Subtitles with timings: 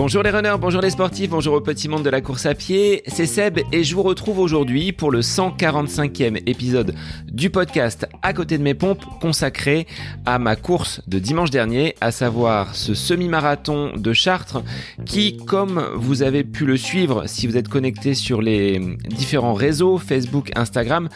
[0.00, 3.02] Bonjour les runners, bonjour les sportifs, bonjour au petit monde de la course à pied,
[3.06, 6.94] c'est Seb et je vous retrouve aujourd'hui pour le 145e épisode
[7.26, 9.86] du podcast À côté de mes pompes consacré
[10.24, 14.62] à ma course de dimanche dernier, à savoir ce semi-marathon de Chartres
[15.04, 18.80] qui, comme vous avez pu le suivre si vous êtes connecté sur les
[19.10, 21.10] différents réseaux, Facebook, Instagram,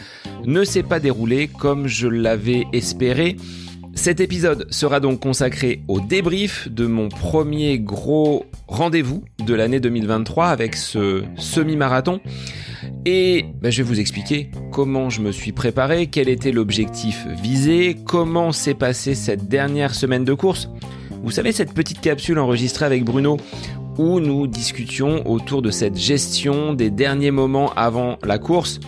[0.45, 3.35] ne s'est pas déroulé comme je l'avais espéré.
[3.95, 10.47] Cet épisode sera donc consacré au débrief de mon premier gros rendez-vous de l'année 2023
[10.47, 12.19] avec ce semi-marathon.
[13.05, 17.95] Et ben, je vais vous expliquer comment je me suis préparé, quel était l'objectif visé,
[18.05, 20.69] comment s'est passée cette dernière semaine de course.
[21.23, 23.37] Vous savez, cette petite capsule enregistrée avec Bruno
[23.97, 28.81] où nous discutions autour de cette gestion des derniers moments avant la course.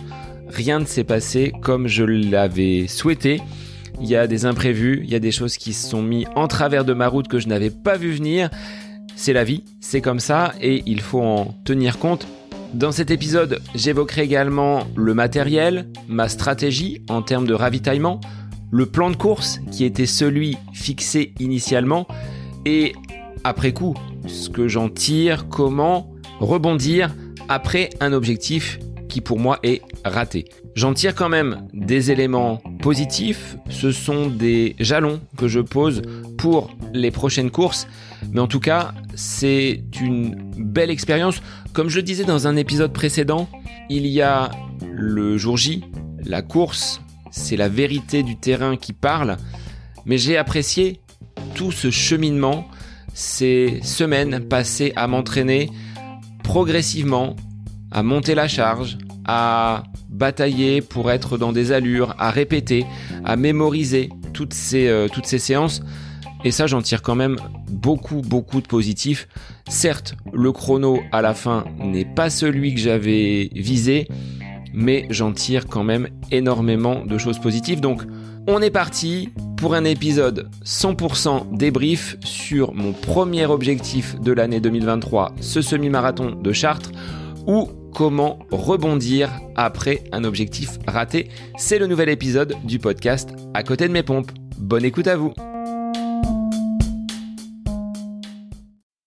[0.48, 3.40] Rien ne s'est passé comme je l'avais souhaité
[4.00, 6.48] il y a des imprévus, il y a des choses qui se sont mis en
[6.48, 8.50] travers de ma route que je n'avais pas vu venir.
[9.16, 12.26] C'est la vie, c'est comme ça et il faut en tenir compte.
[12.74, 18.20] Dans cet épisode, j'évoquerai également le matériel, ma stratégie en termes de ravitaillement,
[18.70, 22.06] le plan de course qui était celui fixé initialement
[22.66, 22.92] et
[23.44, 23.94] après coup,
[24.26, 27.14] ce que j'en tire, comment rebondir
[27.48, 30.44] après un objectif qui pour moi est raté.
[30.78, 36.02] J'en tire quand même des éléments positifs, ce sont des jalons que je pose
[36.36, 37.88] pour les prochaines courses,
[38.30, 41.42] mais en tout cas c'est une belle expérience.
[41.72, 43.48] Comme je disais dans un épisode précédent,
[43.90, 44.52] il y a
[44.88, 45.82] le jour J,
[46.24, 47.00] la course,
[47.32, 49.36] c'est la vérité du terrain qui parle,
[50.06, 51.00] mais j'ai apprécié
[51.56, 52.68] tout ce cheminement,
[53.14, 55.70] ces semaines passées à m'entraîner
[56.44, 57.34] progressivement,
[57.90, 59.82] à monter la charge, à
[60.18, 62.84] batailler pour être dans des allures, à répéter,
[63.24, 65.80] à mémoriser toutes ces, euh, toutes ces séances.
[66.44, 67.36] Et ça, j'en tire quand même
[67.70, 69.28] beaucoup, beaucoup de positifs.
[69.68, 74.08] Certes, le chrono à la fin n'est pas celui que j'avais visé,
[74.72, 77.80] mais j'en tire quand même énormément de choses positives.
[77.80, 78.02] Donc,
[78.46, 85.34] on est parti pour un épisode 100% débrief sur mon premier objectif de l'année 2023,
[85.40, 86.92] ce semi-marathon de Chartres,
[87.48, 91.30] où comment rebondir après un objectif raté.
[91.56, 94.30] C'est le nouvel épisode du podcast À côté de mes pompes.
[94.58, 95.32] Bonne écoute à vous.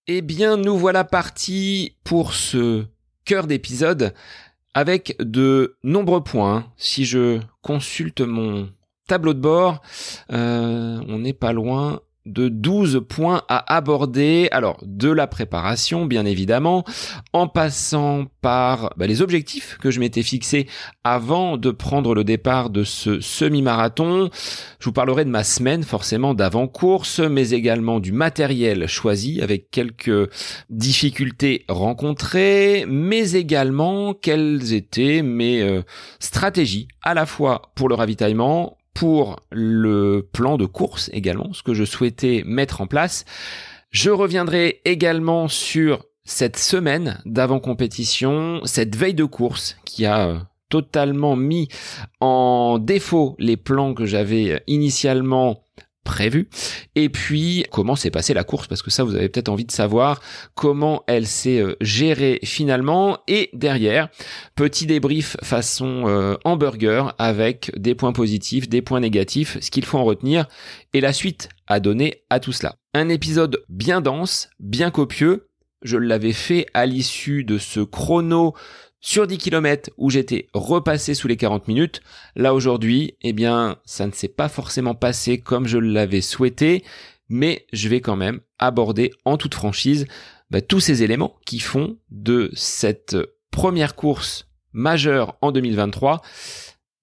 [0.07, 2.85] Eh bien, nous voilà partis pour ce
[3.23, 4.13] cœur d'épisode
[4.73, 6.65] avec de nombreux points.
[6.77, 8.69] Si je consulte mon
[9.07, 9.81] tableau de bord,
[10.31, 14.47] euh, on n'est pas loin de 12 points à aborder.
[14.51, 16.83] Alors, de la préparation, bien évidemment,
[17.33, 20.67] en passant par bah, les objectifs que je m'étais fixés
[21.03, 24.29] avant de prendre le départ de ce semi-marathon.
[24.79, 30.29] Je vous parlerai de ma semaine, forcément, d'avant-course, mais également du matériel choisi avec quelques
[30.69, 35.81] difficultés rencontrées, mais également quelles étaient mes euh,
[36.19, 41.73] stratégies à la fois pour le ravitaillement, pour le plan de course également, ce que
[41.73, 43.25] je souhaitais mettre en place.
[43.89, 51.35] Je reviendrai également sur cette semaine d'avant-compétition, cette veille de course qui a euh, totalement
[51.35, 51.67] mis
[52.19, 55.63] en défaut les plans que j'avais initialement
[56.03, 56.49] prévu.
[56.95, 59.71] Et puis, comment s'est passée la course, parce que ça, vous avez peut-être envie de
[59.71, 60.21] savoir
[60.55, 63.19] comment elle s'est euh, gérée finalement.
[63.27, 64.09] Et derrière,
[64.55, 69.97] petit débrief façon euh, hamburger avec des points positifs, des points négatifs, ce qu'il faut
[69.97, 70.47] en retenir
[70.93, 72.75] et la suite à donner à tout cela.
[72.93, 75.47] Un épisode bien dense, bien copieux.
[75.83, 78.53] Je l'avais fait à l'issue de ce chrono
[79.01, 82.01] sur 10 km où j'étais repassé sous les 40 minutes.
[82.35, 86.83] Là aujourd'hui, eh bien, ça ne s'est pas forcément passé comme je l'avais souhaité,
[87.27, 90.05] mais je vais quand même aborder en toute franchise
[90.51, 93.17] bah, tous ces éléments qui font de cette
[93.51, 96.21] première course majeure en 2023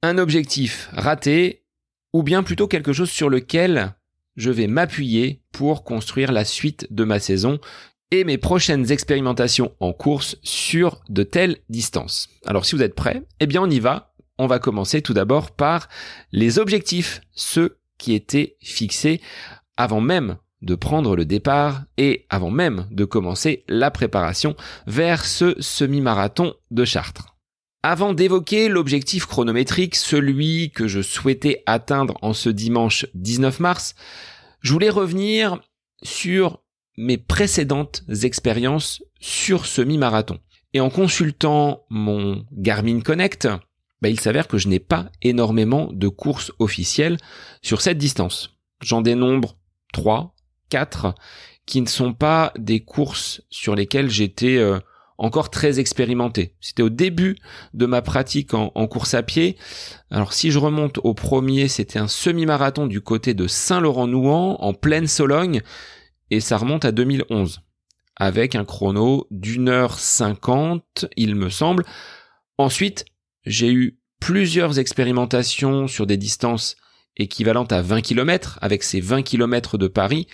[0.03, 1.64] un objectif raté
[2.12, 3.94] ou bien plutôt quelque chose sur lequel
[4.37, 7.58] je vais m'appuyer pour construire la suite de ma saison
[8.10, 12.28] et mes prochaines expérimentations en course sur de telles distances.
[12.46, 14.14] Alors si vous êtes prêts, eh bien on y va.
[14.38, 15.88] On va commencer tout d'abord par
[16.32, 19.20] les objectifs, ceux qui étaient fixés
[19.76, 24.56] avant même de prendre le départ et avant même de commencer la préparation
[24.87, 27.37] vers ce semi-marathon de Chartres.
[27.84, 33.94] Avant d'évoquer l'objectif chronométrique, celui que je souhaitais atteindre en ce dimanche 19 mars,
[34.61, 35.61] je voulais revenir
[36.02, 36.61] sur
[36.99, 40.39] mes précédentes expériences sur ce mi-marathon.
[40.75, 43.49] Et en consultant mon Garmin Connect,
[44.03, 47.17] bah, il s'avère que je n'ai pas énormément de courses officielles
[47.62, 48.59] sur cette distance.
[48.83, 49.56] J'en dénombre
[49.93, 50.35] 3,
[50.71, 51.15] 4
[51.67, 54.79] qui ne sont pas des courses sur lesquelles j'étais euh,
[55.19, 56.55] encore très expérimenté.
[56.61, 57.37] C'était au début
[57.75, 59.56] de ma pratique en, course à pied.
[60.11, 65.06] Alors si je remonte au premier, c'était un semi-marathon du côté de Saint-Laurent-Nouan en pleine
[65.06, 65.62] Sologne
[66.30, 67.60] et ça remonte à 2011
[68.19, 71.84] avec un chrono d'une heure cinquante, il me semble.
[72.58, 73.04] Ensuite,
[73.44, 76.76] j'ai eu plusieurs expérimentations sur des distances
[77.16, 80.26] équivalentes à 20 km avec ces 20 km de Paris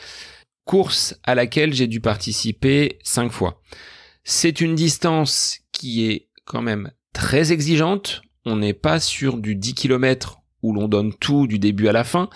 [0.64, 3.60] course à laquelle j'ai dû participer cinq fois.
[4.24, 8.22] C'est une distance qui est quand même très exigeante.
[8.46, 12.04] On n'est pas sur du 10 km où l'on donne tout du début à la
[12.04, 12.30] fin.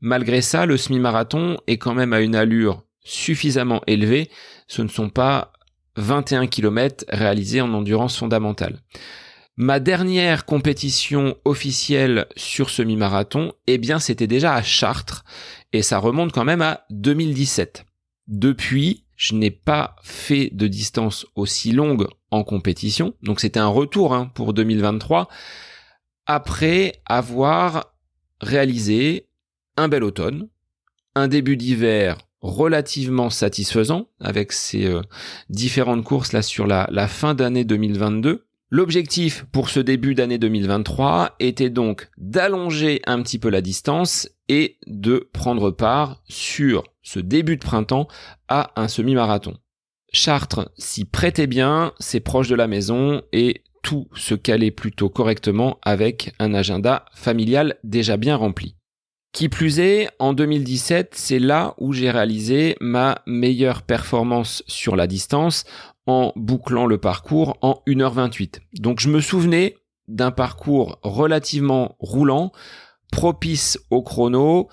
[0.00, 4.28] Malgré ça, le semi-marathon est quand même à une allure suffisamment élevée.
[4.66, 5.52] Ce ne sont pas
[5.96, 8.80] 21 km réalisés en endurance fondamentale.
[9.56, 15.24] Ma dernière compétition officielle sur semi-marathon, eh bien, c'était déjà à Chartres
[15.72, 17.86] et ça remonte quand même à 2017.
[18.26, 24.12] Depuis, je n'ai pas fait de distance aussi longue en compétition, donc c'était un retour
[24.12, 25.28] hein, pour 2023
[26.26, 27.94] après avoir
[28.40, 29.28] réalisé
[29.76, 30.48] un bel automne,
[31.14, 35.02] un début d'hiver relativement satisfaisant avec ces euh,
[35.50, 41.36] différentes courses là sur la, la fin d'année 2022 L'objectif pour ce début d'année 2023
[41.38, 47.56] était donc d'allonger un petit peu la distance et de prendre part sur ce début
[47.56, 48.08] de printemps
[48.48, 49.56] à un semi-marathon.
[50.12, 55.78] Chartres s'y prêtait bien, c'est proche de la maison et tout se calait plutôt correctement
[55.82, 58.75] avec un agenda familial déjà bien rempli.
[59.36, 65.06] Qui plus est, en 2017, c'est là où j'ai réalisé ma meilleure performance sur la
[65.06, 65.64] distance
[66.06, 68.60] en bouclant le parcours en 1h28.
[68.80, 69.76] Donc je me souvenais
[70.08, 72.50] d'un parcours relativement roulant,
[73.12, 74.70] propice au chrono,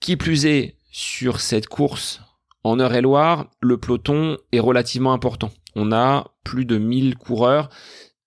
[0.00, 2.22] qui plus est sur cette course
[2.64, 5.50] en Eure-et-Loire, le peloton est relativement important.
[5.76, 7.68] On a plus de 1000 coureurs,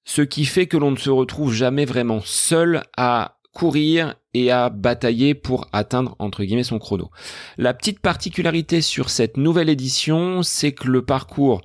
[0.04, 4.70] ce qui fait que l'on ne se retrouve jamais vraiment seul à courir et à
[4.70, 7.12] batailler pour atteindre entre guillemets son chrono.
[7.58, 11.62] La petite particularité sur cette nouvelle édition, c'est que le parcours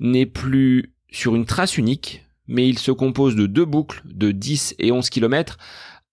[0.00, 4.76] n'est plus sur une trace unique, mais il se compose de deux boucles de 10
[4.78, 5.58] et 11 km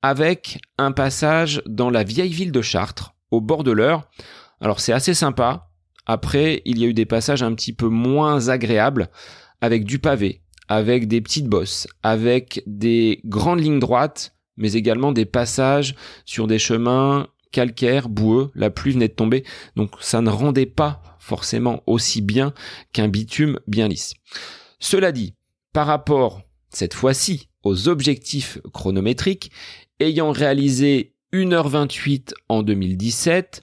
[0.02, 4.04] avec un passage dans la vieille ville de Chartres, au bord de l'Eure.
[4.62, 5.70] Alors c'est assez sympa.
[6.06, 9.10] Après, il y a eu des passages un petit peu moins agréables
[9.62, 15.26] avec du pavé, avec des petites bosses, avec des grandes lignes droites mais également des
[15.26, 19.44] passages sur des chemins calcaires, boueux, la pluie venait de tomber,
[19.76, 22.54] donc ça ne rendait pas forcément aussi bien
[22.94, 24.14] qu'un bitume bien lisse.
[24.80, 25.36] Cela dit,
[25.74, 29.52] par rapport, cette fois-ci, aux objectifs chronométriques,
[30.00, 33.62] ayant réalisé 1h28 en 2017,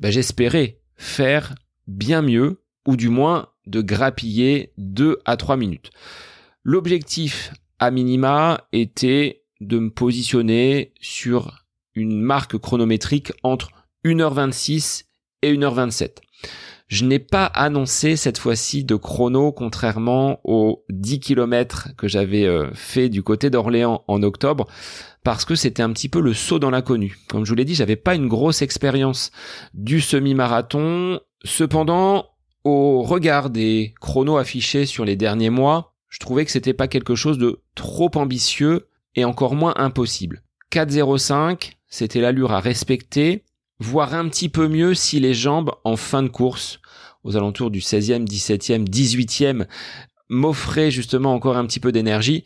[0.00, 1.54] bah, j'espérais faire
[1.86, 5.90] bien mieux, ou du moins de grappiller 2 à 3 minutes.
[6.62, 11.64] L'objectif à minima était de me positionner sur
[11.94, 13.70] une marque chronométrique entre
[14.04, 15.04] 1h26
[15.42, 16.18] et 1h27.
[16.86, 22.70] Je n'ai pas annoncé cette fois-ci de chrono contrairement aux 10 km que j'avais euh,
[22.74, 24.66] fait du côté d'Orléans en octobre
[25.22, 27.16] parce que c'était un petit peu le saut dans l'inconnu.
[27.28, 29.32] Comme je vous l'ai dit, j'avais pas une grosse expérience
[29.72, 31.20] du semi-marathon.
[31.42, 32.26] Cependant,
[32.64, 37.14] au regard des chronos affichés sur les derniers mois, je trouvais que c'était pas quelque
[37.14, 40.42] chose de trop ambitieux et encore moins impossible.
[40.72, 43.44] 4.05, c'était l'allure à respecter,
[43.78, 46.80] voire un petit peu mieux si les jambes en fin de course,
[47.22, 49.66] aux alentours du 16e, 17e, 18e,
[50.28, 52.44] m'offraient justement encore un petit peu d'énergie.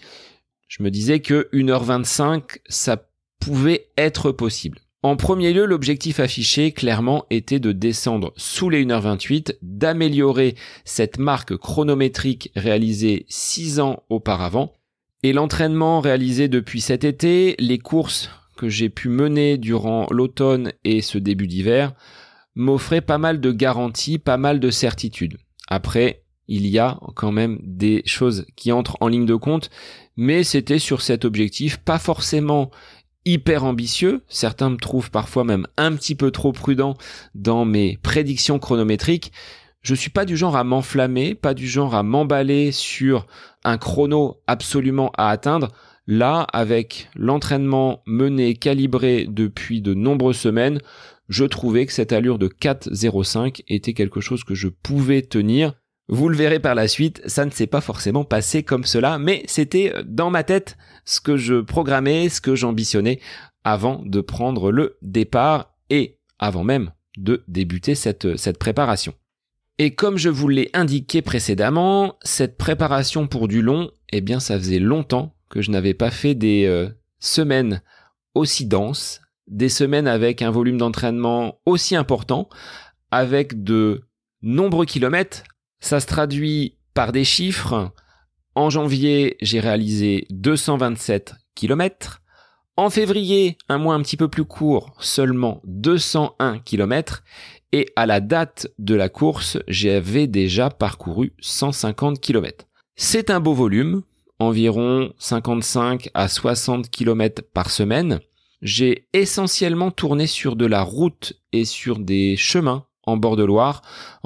[0.68, 3.08] Je me disais que 1h25, ça
[3.40, 4.80] pouvait être possible.
[5.02, 11.56] En premier lieu, l'objectif affiché clairement était de descendre sous les 1h28, d'améliorer cette marque
[11.56, 14.74] chronométrique réalisée 6 ans auparavant
[15.22, 21.00] et l'entraînement réalisé depuis cet été, les courses que j'ai pu mener durant l'automne et
[21.00, 21.92] ce début d'hiver,
[22.54, 25.38] m'offraient pas mal de garanties, pas mal de certitudes.
[25.68, 29.70] Après, il y a quand même des choses qui entrent en ligne de compte,
[30.16, 32.70] mais c'était sur cet objectif pas forcément
[33.24, 34.22] hyper ambitieux.
[34.28, 36.96] Certains me trouvent parfois même un petit peu trop prudent
[37.34, 39.32] dans mes prédictions chronométriques.
[39.82, 43.26] Je suis pas du genre à m'enflammer, pas du genre à m'emballer sur
[43.68, 45.68] un chrono absolument à atteindre.
[46.06, 50.80] Là, avec l'entraînement mené, calibré depuis de nombreuses semaines,
[51.28, 55.74] je trouvais que cette allure de 4.05 était quelque chose que je pouvais tenir.
[56.08, 59.42] Vous le verrez par la suite, ça ne s'est pas forcément passé comme cela, mais
[59.46, 63.20] c'était dans ma tête ce que je programmais, ce que j'ambitionnais
[63.62, 69.12] avant de prendre le départ et avant même de débuter cette, cette préparation.
[69.78, 74.58] Et comme je vous l'ai indiqué précédemment, cette préparation pour du long, eh bien ça
[74.58, 76.88] faisait longtemps que je n'avais pas fait des euh,
[77.20, 77.80] semaines
[78.34, 82.48] aussi denses, des semaines avec un volume d'entraînement aussi important,
[83.12, 84.02] avec de
[84.42, 85.44] nombreux kilomètres.
[85.78, 87.92] Ça se traduit par des chiffres.
[88.56, 92.20] En janvier, j'ai réalisé 227 kilomètres.
[92.76, 97.24] En février, un mois un petit peu plus court, seulement 201 km.
[97.72, 102.66] Et à la date de la course, j'avais déjà parcouru 150 km.
[102.96, 104.02] C'est un beau volume,
[104.38, 108.20] environ 55 à 60 km par semaine.
[108.62, 113.82] J'ai essentiellement tourné sur de la route et sur des chemins en bord de Loire.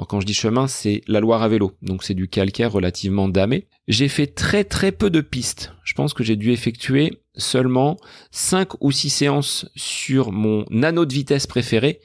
[0.09, 3.67] quand je dis chemin, c'est la Loire à vélo, donc c'est du calcaire relativement damé.
[3.87, 5.73] J'ai fait très très peu de pistes.
[5.83, 7.97] Je pense que j'ai dû effectuer seulement
[8.31, 12.01] 5 ou 6 séances sur mon anneau de vitesse préféré,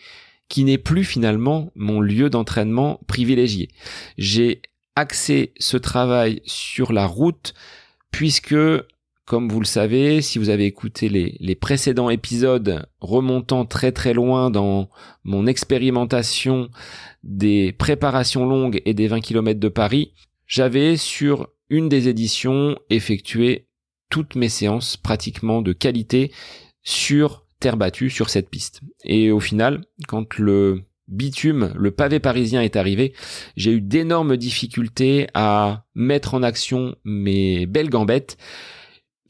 [0.49, 3.69] qui n'est plus finalement mon lieu d'entraînement privilégié.
[4.17, 4.62] J'ai
[4.97, 7.55] axé ce travail sur la route,
[8.11, 8.57] puisque
[9.28, 14.50] comme vous le savez, si vous avez écouté les, précédents épisodes remontant très très loin
[14.50, 14.88] dans
[15.23, 16.71] mon expérimentation
[17.23, 20.14] des préparations longues et des 20 km de Paris,
[20.47, 23.69] j'avais sur une des éditions effectué
[24.09, 26.33] toutes mes séances pratiquement de qualité
[26.83, 28.81] sur terre battue sur cette piste.
[29.05, 33.15] Et au final, quand le bitume, le pavé parisien est arrivé,
[33.57, 38.37] j'ai eu d'énormes difficultés à mettre en action mes belles gambettes.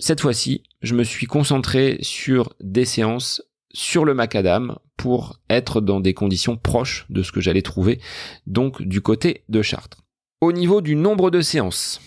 [0.00, 3.42] Cette fois-ci, je me suis concentré sur des séances
[3.72, 8.00] sur le macadam pour être dans des conditions proches de ce que j'allais trouver,
[8.46, 10.02] donc du côté de Chartres.
[10.40, 12.00] Au niveau du nombre de séances,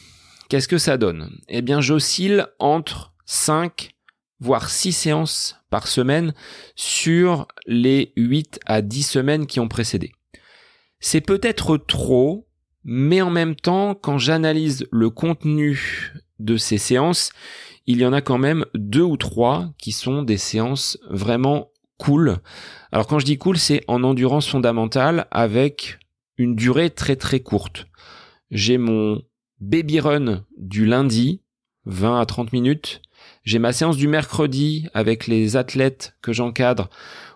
[0.51, 1.29] Qu'est-ce que ça donne?
[1.47, 3.90] Eh bien, j'oscille entre 5
[4.41, 6.33] voire 6 séances par semaine
[6.75, 10.11] sur les 8 à 10 semaines qui ont précédé.
[10.99, 12.47] C'est peut-être trop,
[12.83, 17.31] mais en même temps, quand j'analyse le contenu de ces séances,
[17.87, 22.37] il y en a quand même deux ou trois qui sont des séances vraiment cool.
[22.91, 25.99] Alors quand je dis cool, c'est en endurance fondamentale avec
[26.37, 27.87] une durée très très courte.
[28.49, 29.21] J'ai mon
[29.59, 31.41] baby run du lundi,
[31.85, 33.01] 20 à 30 minutes.
[33.43, 36.89] J'ai ma séance du mercredi avec les athlètes que j'encadre,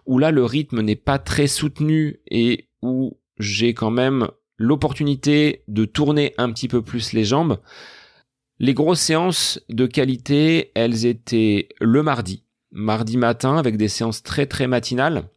[0.05, 5.85] où là le rythme n'est pas très soutenu et où j'ai quand même l'opportunité de
[5.85, 7.59] tourner un petit peu plus les jambes.
[8.59, 14.45] Les grosses séances de qualité, elles étaient le mardi, mardi matin avec des séances très
[14.45, 15.27] très matinales,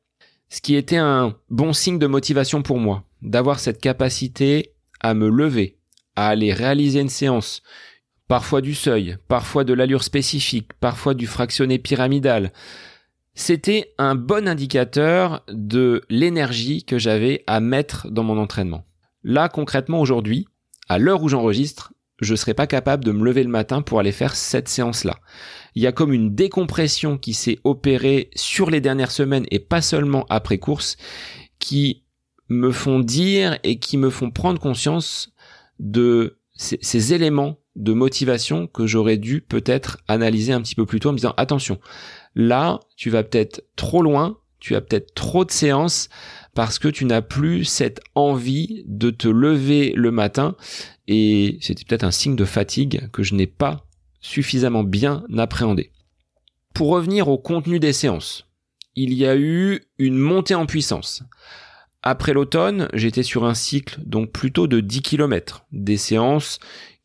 [0.50, 5.28] ce qui était un bon signe de motivation pour moi, d'avoir cette capacité à me
[5.28, 5.78] lever,
[6.14, 7.62] à aller réaliser une séance,
[8.28, 12.52] parfois du seuil, parfois de l'allure spécifique, parfois du fractionné pyramidal,
[13.34, 18.84] c'était un bon indicateur de l'énergie que j'avais à mettre dans mon entraînement.
[19.22, 20.46] Là, concrètement, aujourd'hui,
[20.88, 24.00] à l'heure où j'enregistre, je ne serais pas capable de me lever le matin pour
[24.00, 25.18] aller faire cette séance-là.
[25.74, 29.82] Il y a comme une décompression qui s'est opérée sur les dernières semaines et pas
[29.82, 30.96] seulement après course,
[31.58, 32.02] qui
[32.48, 35.32] me font dire et qui me font prendre conscience
[35.78, 41.08] de ces, éléments de motivation que j'aurais dû peut-être analyser un petit peu plus tôt
[41.08, 41.78] en me disant attention,
[42.34, 46.08] là, tu vas peut-être trop loin, tu as peut-être trop de séances
[46.54, 50.56] parce que tu n'as plus cette envie de te lever le matin
[51.06, 53.86] et c'était peut-être un signe de fatigue que je n'ai pas
[54.20, 55.92] suffisamment bien appréhendé.
[56.74, 58.48] Pour revenir au contenu des séances,
[58.96, 61.22] il y a eu une montée en puissance.
[62.02, 66.58] Après l'automne, j'étais sur un cycle donc plutôt de 10 km, des séances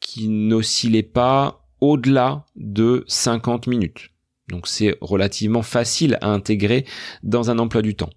[0.03, 4.11] qui n'oscillaient pas au-delà de 50 minutes.
[4.49, 6.85] Donc c'est relativement facile à intégrer
[7.23, 8.11] dans un emploi du temps.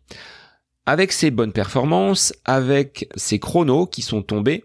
[0.85, 4.64] Avec ces bonnes performances, avec ces chronos qui sont tombés,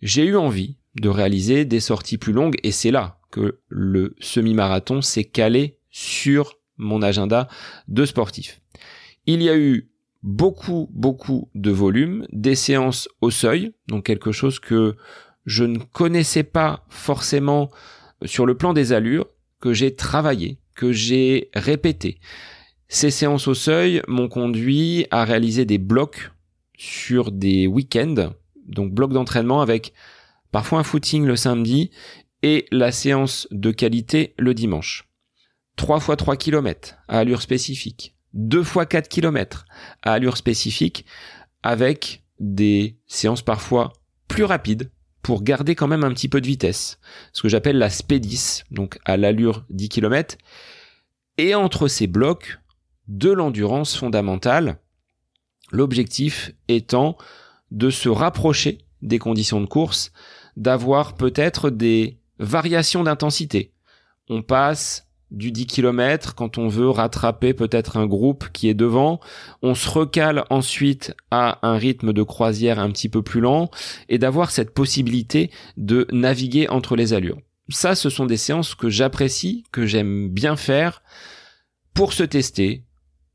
[0.00, 5.02] j'ai eu envie de réaliser des sorties plus longues et c'est là que le semi-marathon
[5.02, 7.48] s'est calé sur mon agenda
[7.88, 8.60] de sportif.
[9.26, 9.90] Il y a eu
[10.22, 14.96] beaucoup, beaucoup de volume, des séances au seuil, donc quelque chose que
[15.50, 17.70] je ne connaissais pas forcément
[18.24, 19.26] sur le plan des allures,
[19.60, 22.20] que j'ai travaillé, que j'ai répété.
[22.86, 26.30] Ces séances au seuil m'ont conduit à réaliser des blocs
[26.78, 28.30] sur des week-ends,
[28.64, 29.92] donc blocs d'entraînement avec
[30.52, 31.90] parfois un footing le samedi
[32.44, 35.08] et la séance de qualité le dimanche.
[35.74, 39.64] 3 fois 3 km à allure spécifique, deux fois 4 km
[40.02, 41.04] à allure spécifique
[41.64, 43.92] avec des séances parfois
[44.28, 44.90] plus rapides
[45.22, 46.98] pour garder quand même un petit peu de vitesse.
[47.32, 50.36] Ce que j'appelle la spédis, donc à l'allure 10 km.
[51.38, 52.58] Et entre ces blocs,
[53.08, 54.78] de l'endurance fondamentale
[55.72, 57.16] L'objectif étant
[57.70, 60.12] de se rapprocher des conditions de course,
[60.56, 63.72] d'avoir peut-être des variations d'intensité.
[64.28, 69.20] On passe du 10 km quand on veut rattraper peut-être un groupe qui est devant.
[69.62, 73.70] On se recale ensuite à un rythme de croisière un petit peu plus lent
[74.08, 77.38] et d'avoir cette possibilité de naviguer entre les allures.
[77.68, 81.02] Ça, ce sont des séances que j'apprécie, que j'aime bien faire
[81.94, 82.84] pour se tester,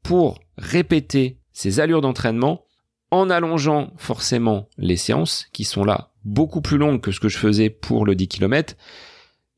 [0.03, 2.65] pour répéter ces allures d'entraînement
[3.11, 7.37] en allongeant forcément les séances qui sont là beaucoup plus longues que ce que je
[7.37, 8.75] faisais pour le 10 km.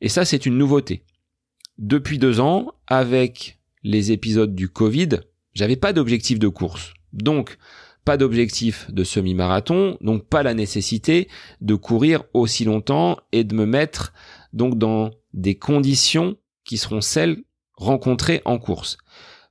[0.02, 1.04] Et ça, c'est une nouveauté.
[1.78, 5.10] Depuis deux ans, avec les épisodes du Covid,
[5.54, 6.94] j'avais pas d'objectif de course.
[7.14, 7.58] Donc,
[8.04, 11.28] pas d'objectif de semi-marathon, donc pas la nécessité
[11.62, 14.14] de courir aussi longtemps et de me mettre
[14.54, 17.44] donc dans des conditions qui seront celles
[17.74, 18.98] rencontrées en course.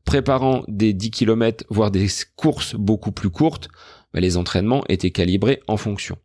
[0.05, 3.69] Préparant des 10 km, voire des courses beaucoup plus courtes,
[4.13, 6.17] bah, les entraînements étaient calibrés en fonction.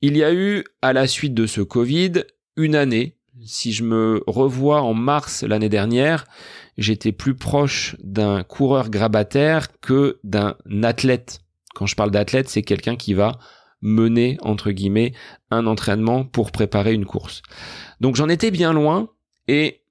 [0.00, 2.24] Il y a eu, à la suite de ce Covid,
[2.56, 3.17] une année.
[3.44, 6.26] Si je me revois en mars l'année dernière,
[6.76, 11.40] j'étais plus proche d'un coureur grabataire que d'un athlète.
[11.74, 13.38] Quand je parle d'athlète, c'est quelqu'un qui va
[13.80, 15.12] mener, entre guillemets,
[15.50, 17.42] un entraînement pour préparer une course.
[18.00, 19.10] Donc j'en étais bien loin
[19.46, 19.82] et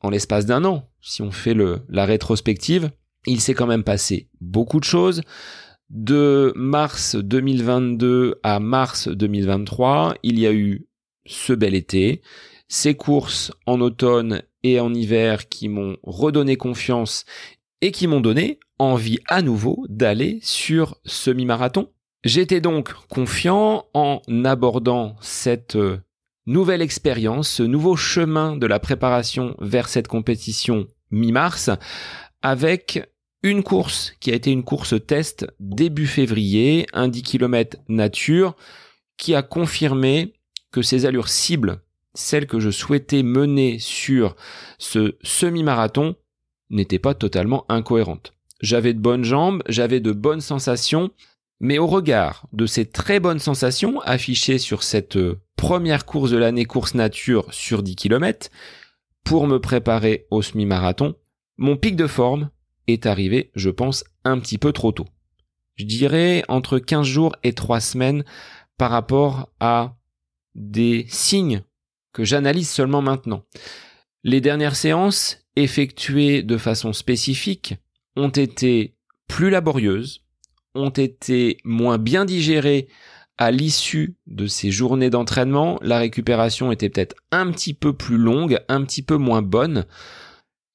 [0.00, 1.56] en l'espace d'un an, si on fait
[1.88, 2.90] la rétrospective,
[3.26, 5.22] il s'est quand même passé beaucoup de choses.
[5.90, 10.86] De mars 2022 à mars 2023, il y a eu
[11.26, 12.22] ce bel été,
[12.72, 17.26] ces courses en automne et en hiver qui m'ont redonné confiance
[17.82, 21.90] et qui m'ont donné envie à nouveau d'aller sur semi-marathon.
[22.24, 25.98] J'étais donc confiant en abordant cette euh,
[26.46, 31.68] nouvelle expérience, ce nouveau chemin de la préparation vers cette compétition mi-mars
[32.40, 33.06] avec
[33.42, 38.56] une course qui a été une course test début février, un 10 km nature,
[39.18, 40.32] qui a confirmé
[40.70, 41.82] que ces allures cibles,
[42.14, 44.36] celles que je souhaitais mener sur
[44.78, 46.16] ce semi-marathon,
[46.70, 48.34] n'étaient pas totalement incohérentes.
[48.60, 51.10] J'avais de bonnes jambes, j'avais de bonnes sensations,
[51.60, 56.36] mais au regard de ces très bonnes sensations affichées sur cette euh, première course de
[56.36, 58.50] l'année course nature sur 10 km,
[59.24, 61.14] pour me préparer au semi-marathon,
[61.56, 62.50] mon pic de forme
[62.88, 65.06] est arrivé, je pense, un petit peu trop tôt.
[65.76, 68.24] Je dirais entre 15 jours et 3 semaines
[68.76, 69.96] par rapport à
[70.54, 71.62] des signes
[72.12, 73.44] que j'analyse seulement maintenant.
[74.24, 77.74] Les dernières séances, effectuées de façon spécifique,
[78.16, 78.96] ont été
[79.28, 80.22] plus laborieuses,
[80.74, 82.88] ont été moins bien digérés
[83.38, 85.78] à l'issue de ces journées d'entraînement.
[85.82, 89.86] La récupération était peut-être un petit peu plus longue, un petit peu moins bonne,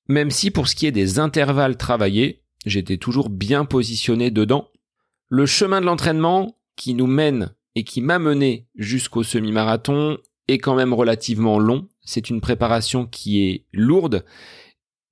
[0.08, 4.70] même si pour ce qui est des intervalles travaillés, j'étais toujours bien positionné dedans.
[5.30, 10.76] Le chemin de l'entraînement qui nous mène et qui m'a mené jusqu'au semi-marathon est quand
[10.76, 11.88] même relativement long.
[12.02, 14.26] C'est une préparation qui est lourde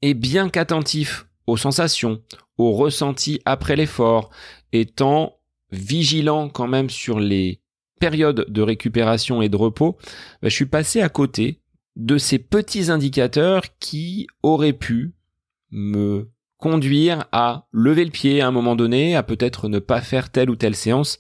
[0.01, 2.21] et bien qu'attentif aux sensations,
[2.57, 4.29] aux ressentis après l'effort,
[4.71, 5.39] étant
[5.71, 7.61] vigilant quand même sur les
[7.99, 9.97] périodes de récupération et de repos,
[10.41, 11.61] bah, je suis passé à côté
[11.95, 15.15] de ces petits indicateurs qui auraient pu
[15.71, 20.31] me conduire à lever le pied à un moment donné, à peut-être ne pas faire
[20.31, 21.19] telle ou telle séance.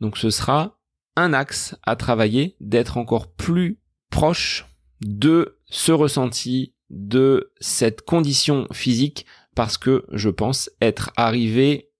[0.00, 0.78] Donc ce sera
[1.16, 3.78] un axe à travailler, d'être encore plus
[4.10, 4.66] proche
[5.00, 11.90] de ce ressenti, de cette condition physique, parce que je pense être arrivé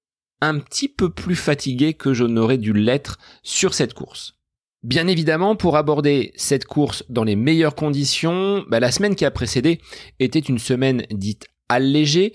[0.41, 4.35] un petit peu plus fatigué que je n'aurais dû l'être sur cette course.
[4.83, 9.31] Bien évidemment, pour aborder cette course dans les meilleures conditions, bah, la semaine qui a
[9.31, 9.81] précédé
[10.21, 12.35] était une semaine dite allégée.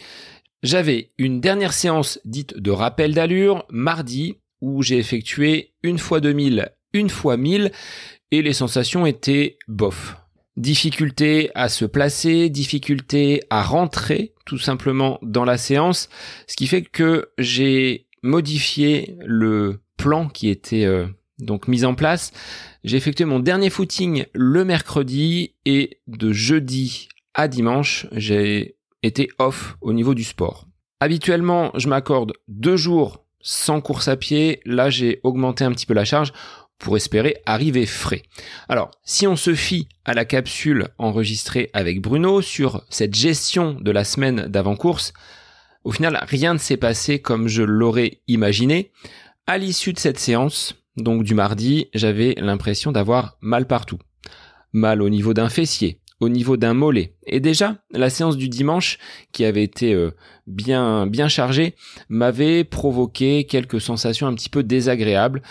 [0.63, 6.71] J'avais une dernière séance dite de rappel d'allure mardi où j'ai effectué une fois 2000,
[6.93, 7.71] une fois 1000
[8.31, 10.17] et les sensations étaient bof.
[10.57, 16.09] Difficulté à se placer, difficulté à rentrer tout simplement dans la séance,
[16.47, 21.07] ce qui fait que j'ai modifié le plan qui était euh,
[21.39, 22.31] donc mis en place.
[22.83, 29.77] J'ai effectué mon dernier footing le mercredi et de jeudi à dimanche, j'ai été off
[29.81, 30.67] au niveau du sport.
[30.99, 34.61] Habituellement, je m'accorde deux jours sans course à pied.
[34.65, 36.33] Là, j'ai augmenté un petit peu la charge
[36.77, 38.23] pour espérer arriver frais.
[38.69, 43.91] Alors, si on se fie à la capsule enregistrée avec Bruno sur cette gestion de
[43.91, 45.13] la semaine d'avant-course,
[45.83, 48.91] au final, rien ne s'est passé comme je l'aurais imaginé.
[49.45, 53.99] À l'issue de cette séance, donc du mardi, j'avais l'impression d'avoir mal partout.
[54.71, 57.15] Mal au niveau d'un fessier, au niveau d'un mollet.
[57.25, 58.97] Et déjà, la séance du dimanche,
[59.31, 60.11] qui avait été euh,
[60.47, 61.75] bien bien chargée,
[62.09, 65.41] m'avait provoqué quelques sensations un petit peu désagréables.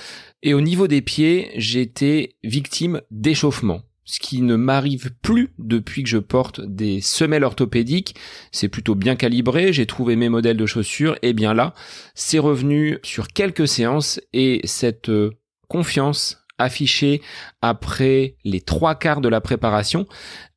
[0.43, 6.09] Et au niveau des pieds, j'étais victime d'échauffement ce qui ne m'arrive plus depuis que
[6.09, 8.15] je porte des semelles orthopédiques.
[8.53, 11.75] C'est plutôt bien calibré, j'ai trouvé mes modèles de chaussures, et bien là,
[12.15, 15.33] c'est revenu sur quelques séances et cette euh,
[15.69, 17.21] confiance affichée
[17.61, 20.07] après les trois quarts de la préparation,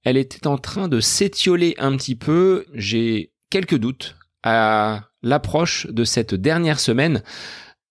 [0.03, 2.65] elle était en train de s'étioler un petit peu.
[2.73, 7.23] J'ai quelques doutes à l'approche de cette dernière semaine.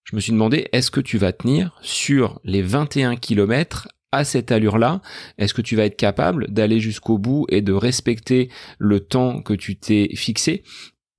[0.05, 4.51] Je me suis demandé, est-ce que tu vas tenir sur les 21 km à cette
[4.51, 5.01] allure-là,
[5.39, 9.55] est-ce que tu vas être capable d'aller jusqu'au bout et de respecter le temps que
[9.55, 10.65] tu t'es fixé?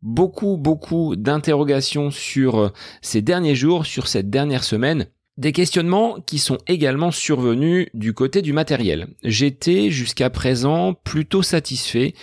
[0.02, 2.70] Beaucoup, beaucoup d'interrogations sur euh,
[3.02, 5.08] ces derniers jours, sur cette dernière semaine.
[5.38, 9.08] Des questionnements qui sont également survenus du côté du matériel.
[9.24, 12.14] J'étais jusqu'à présent plutôt satisfait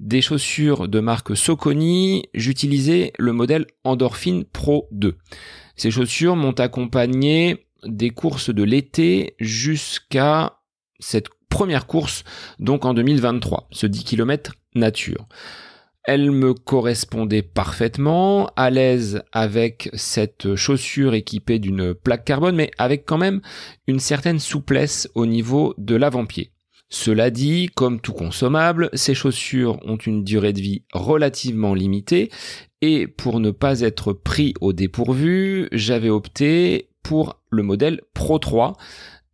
[0.00, 2.24] des chaussures de marque Soconi.
[2.32, 5.16] J'utilisais le modèle Endorphin Pro 2.
[5.76, 10.60] Ces chaussures m'ont accompagné des courses de l'été jusqu'à
[11.00, 12.24] cette première course,
[12.58, 15.28] donc en 2023, ce 10 km nature.
[16.06, 23.06] Elle me correspondait parfaitement, à l'aise avec cette chaussure équipée d'une plaque carbone, mais avec
[23.06, 23.40] quand même
[23.86, 26.50] une certaine souplesse au niveau de l'avant-pied.
[26.90, 32.30] Cela dit, comme tout consommable, ces chaussures ont une durée de vie relativement limitée
[32.82, 38.74] et pour ne pas être pris au dépourvu, j'avais opté pour le modèle Pro 3,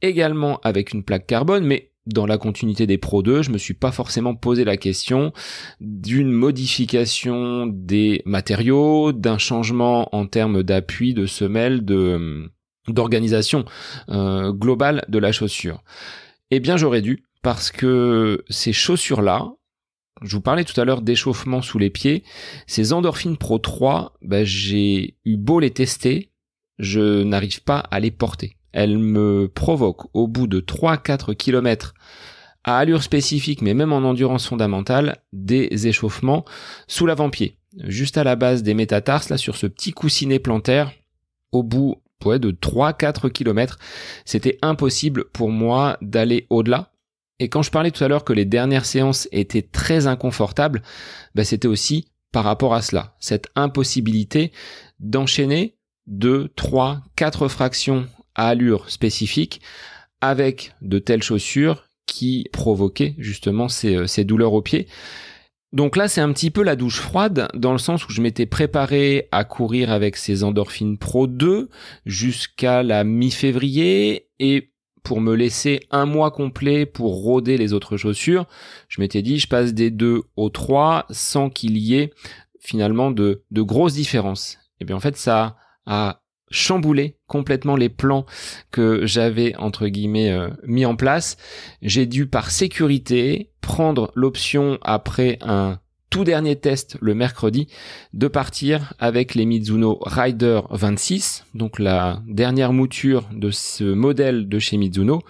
[0.02, 3.74] également avec une plaque carbone, mais dans la continuité des Pro 2, je me suis
[3.74, 5.32] pas forcément posé la question
[5.80, 12.50] d'une modification des matériaux, d'un changement en termes d'appui, de semelle, de
[12.88, 13.66] d'organisation
[14.08, 15.84] euh, globale de la chaussure.
[16.50, 19.52] Eh bien, j'aurais dû parce que ces chaussures-là,
[20.22, 22.24] je vous parlais tout à l'heure d'échauffement sous les pieds,
[22.66, 26.30] ces Endorphine Pro 3, bah, j'ai eu beau les tester,
[26.78, 28.56] je n'arrive pas à les porter.
[28.72, 31.94] Elles me provoquent au bout de 3-4 km
[32.64, 36.44] à allure spécifique, mais même en endurance fondamentale, des échauffements
[36.87, 37.56] sous l'avant-pied.
[37.85, 40.92] Juste à la base des métatarses, là, sur ce petit coussinet plantaire,
[41.52, 43.78] au bout ouais, de 3-4 km,
[44.24, 46.92] c'était impossible pour moi d'aller au-delà.
[47.38, 50.83] Et quand je parlais tout à l'heure que les dernières séances étaient très inconfortables,
[51.35, 54.52] bah, c'était aussi par rapport à cela, cette impossibilité
[55.00, 58.06] d'enchaîner 2, 3, 4 fractions
[58.40, 59.61] à allure spécifique
[60.22, 64.88] avec de telles chaussures qui provoquaient justement ces, euh, ces douleurs aux pieds.
[65.72, 68.46] Donc là, c'est un petit peu la douche froide dans le sens où je m'étais
[68.46, 71.68] préparé à courir avec ces endorphines Pro 2
[72.07, 74.72] jusqu'à la mi-février et
[75.03, 78.46] pour me laisser un mois complet pour rôder les autres chaussures,
[78.88, 82.12] je m'étais dit je passe des 2 aux 3 sans qu'il y ait
[82.59, 84.59] finalement de, de grosses différences.
[84.81, 86.19] Et bien en fait ça a
[86.50, 88.26] chamboulé complètement les plans
[88.70, 91.36] que j'avais entre guillemets euh, mis en place.
[91.82, 95.78] J'ai dû par sécurité prendre l'option après un
[96.10, 97.68] tout dernier test le mercredi
[98.12, 104.58] de partir avec les Mizuno Rider 26, donc la dernière mouture de ce modèle de
[104.58, 105.22] chez Mizuno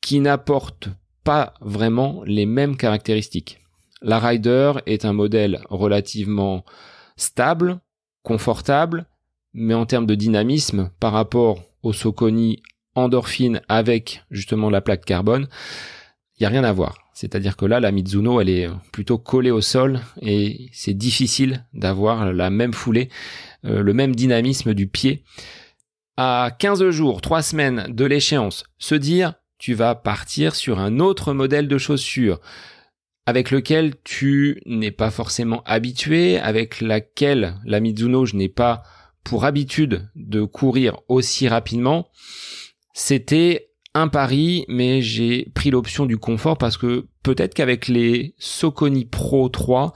[0.00, 0.88] qui n'apporte
[1.24, 3.60] pas vraiment les mêmes caractéristiques.
[4.02, 6.64] La Rider est un modèle relativement
[7.16, 7.80] stable,
[8.22, 9.06] confortable,
[9.54, 12.62] mais en termes de dynamisme par rapport au Soconi
[12.94, 15.48] endorphine avec justement la plaque carbone,
[16.38, 16.98] il y a rien à voir.
[17.14, 22.32] C'est-à-dire que là, la Mizuno, elle est plutôt collée au sol et c'est difficile d'avoir
[22.32, 23.08] la même foulée,
[23.64, 25.22] euh, le même dynamisme du pied.
[26.16, 31.32] À 15 jours, 3 semaines de l'échéance, se dire, tu vas partir sur un autre
[31.32, 32.40] modèle de chaussure
[33.26, 38.82] avec lequel tu n'es pas forcément habitué, avec laquelle la Mizuno, je n'ai pas
[39.24, 42.08] pour habitude de courir aussi rapidement,
[42.92, 49.04] c'était un pari, mais j'ai pris l'option du confort parce que peut-être qu'avec les Soconi
[49.04, 49.94] Pro 3,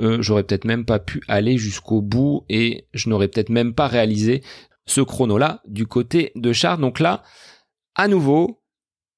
[0.00, 3.88] euh, j'aurais peut-être même pas pu aller jusqu'au bout et je n'aurais peut-être même pas
[3.88, 4.42] réalisé
[4.86, 6.78] ce chrono-là du côté de Char.
[6.78, 7.22] Donc là,
[7.94, 8.62] à nouveau,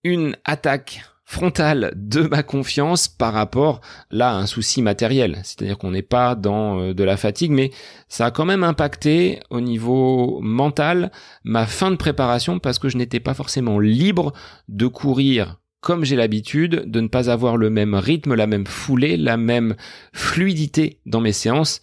[0.04, 5.38] une attaque frontale de ma confiance par rapport là à un souci matériel.
[5.44, 7.70] C'est-à-dire qu'on n'est pas dans euh, de la fatigue, mais
[8.08, 11.12] ça a quand même impacté au niveau mental
[11.44, 14.32] ma fin de préparation parce que je n'étais pas forcément libre
[14.68, 19.16] de courir comme j'ai l'habitude, de ne pas avoir le même rythme, la même foulée,
[19.16, 19.76] la même
[20.12, 21.80] fluidité dans mes séances.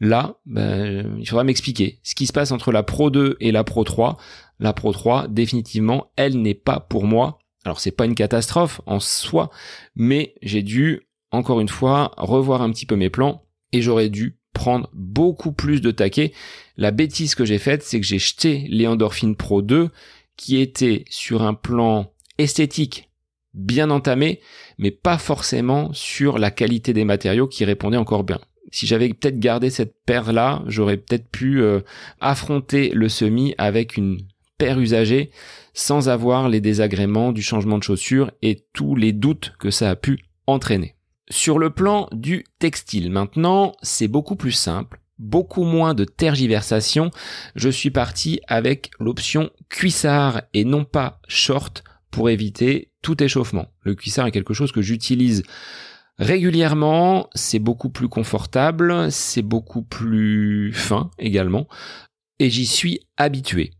[0.00, 3.64] Là, ben, il faudra m'expliquer ce qui se passe entre la Pro 2 et la
[3.64, 4.18] Pro 3.
[4.60, 9.00] La Pro 3, définitivement, elle n'est pas pour moi Alors c'est pas une catastrophe en
[9.00, 9.50] soi,
[9.94, 14.38] mais j'ai dû encore une fois revoir un petit peu mes plans et j'aurais dû
[14.52, 16.32] prendre beaucoup plus de taquets.
[16.76, 19.90] La bêtise que j'ai faite, c'est que j'ai jeté les Endorphin Pro 2
[20.36, 23.10] qui étaient sur un plan esthétique
[23.54, 24.40] bien entamé,
[24.78, 28.40] mais pas forcément sur la qualité des matériaux qui répondaient encore bien.
[28.70, 31.80] Si j'avais peut-être gardé cette paire-là, j'aurais peut-être pu euh,
[32.20, 34.20] affronter le semi avec une
[34.70, 35.30] usagée
[35.74, 39.96] sans avoir les désagréments du changement de chaussures et tous les doutes que ça a
[39.96, 40.96] pu entraîner.
[41.30, 47.10] Sur le plan du textile, maintenant, c'est beaucoup plus simple, beaucoup moins de tergiversation.
[47.54, 53.66] Je suis parti avec l'option cuissard et non pas short pour éviter tout échauffement.
[53.80, 55.42] Le cuissard est quelque chose que j'utilise
[56.18, 61.66] régulièrement, c'est beaucoup plus confortable, c'est beaucoup plus fin également,
[62.38, 63.72] et j'y suis habitué.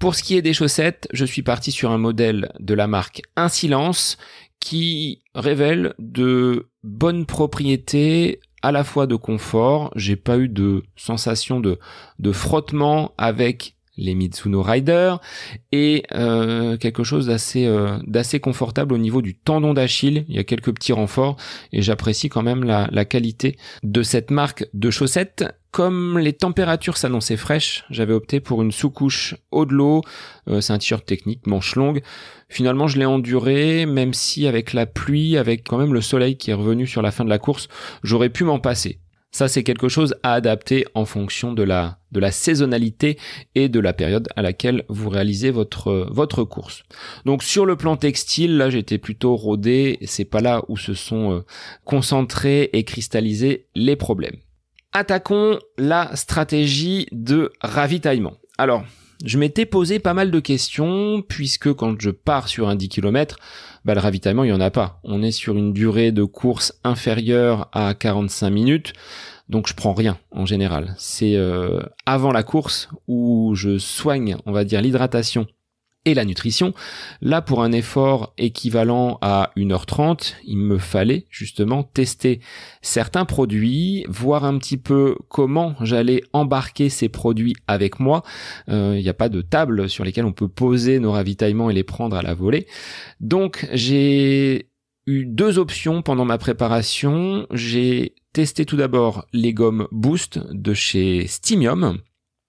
[0.00, 3.20] Pour ce qui est des chaussettes, je suis parti sur un modèle de la marque
[3.36, 4.16] Insilence
[4.58, 11.60] qui révèle de bonnes propriétés à la fois de confort, j'ai pas eu de sensation
[11.60, 11.78] de,
[12.18, 15.14] de frottement avec les Mitsuno Rider
[15.70, 20.24] et euh, quelque chose d'assez euh, d'assez confortable au niveau du tendon d'Achille.
[20.28, 21.36] Il y a quelques petits renforts
[21.72, 25.44] et j'apprécie quand même la, la qualité de cette marque de chaussettes.
[25.70, 30.02] Comme les températures s'annonçaient fraîches, j'avais opté pour une sous-couche haut de l'eau.
[30.48, 32.02] Euh, c'est un t-shirt technique, manche longue.
[32.48, 36.50] Finalement, je l'ai enduré, même si avec la pluie, avec quand même le soleil qui
[36.50, 37.68] est revenu sur la fin de la course,
[38.02, 38.99] j'aurais pu m'en passer.
[39.32, 41.98] Ça, c'est quelque chose à adapter en fonction de la,
[42.32, 43.16] saisonnalité
[43.54, 46.82] et de la période à laquelle vous réalisez votre, votre course.
[47.24, 49.98] Donc, sur le plan textile, là, j'étais plutôt rodé.
[50.04, 51.44] C'est pas là où se sont euh,
[51.84, 54.36] concentrés et cristallisés les problèmes.
[54.92, 58.34] Attaquons la stratégie de ravitaillement.
[58.58, 58.84] Alors,
[59.24, 63.38] je m'étais posé pas mal de questions puisque quand je pars sur un 10 km,
[63.84, 65.00] bah, le ravitaillement, il n'y en a pas.
[65.04, 68.92] On est sur une durée de course inférieure à 45 minutes.
[69.48, 70.94] Donc je prends rien en général.
[70.96, 75.46] C'est euh, avant la course où je soigne, on va dire, l'hydratation
[76.04, 76.72] et la nutrition.
[77.20, 82.40] Là, pour un effort équivalent à 1h30, il me fallait justement tester
[82.80, 88.22] certains produits, voir un petit peu comment j'allais embarquer ces produits avec moi.
[88.68, 91.74] Euh, il n'y a pas de table sur lesquelles on peut poser nos ravitaillements et
[91.74, 92.66] les prendre à la volée.
[93.20, 94.70] Donc, j'ai
[95.06, 97.46] eu deux options pendant ma préparation.
[97.52, 101.98] J'ai testé tout d'abord les gommes Boost de chez Stimium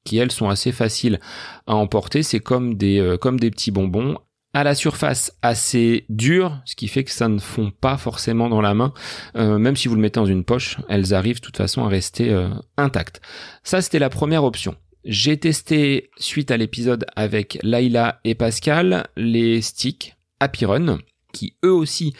[0.03, 1.19] qui elles sont assez faciles
[1.67, 2.23] à emporter.
[2.23, 4.17] C'est comme des euh, comme des petits bonbons
[4.53, 8.61] à la surface assez dure, ce qui fait que ça ne fond pas forcément dans
[8.61, 8.93] la main.
[9.37, 11.87] Euh, même si vous le mettez dans une poche, elles arrivent de toute façon à
[11.87, 13.21] rester euh, intactes.
[13.63, 14.75] Ça, c'était la première option.
[15.05, 20.99] J'ai testé, suite à l'épisode avec Laila et Pascal, les sticks Apiron,
[21.33, 22.13] qui eux aussi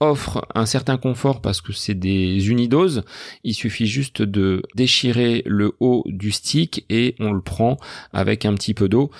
[0.00, 3.02] offre un certain confort parce que c'est des unidoses.
[3.44, 7.76] Il suffit juste de déchirer le haut du stick et on le prend
[8.12, 9.10] avec un petit peu d'eau.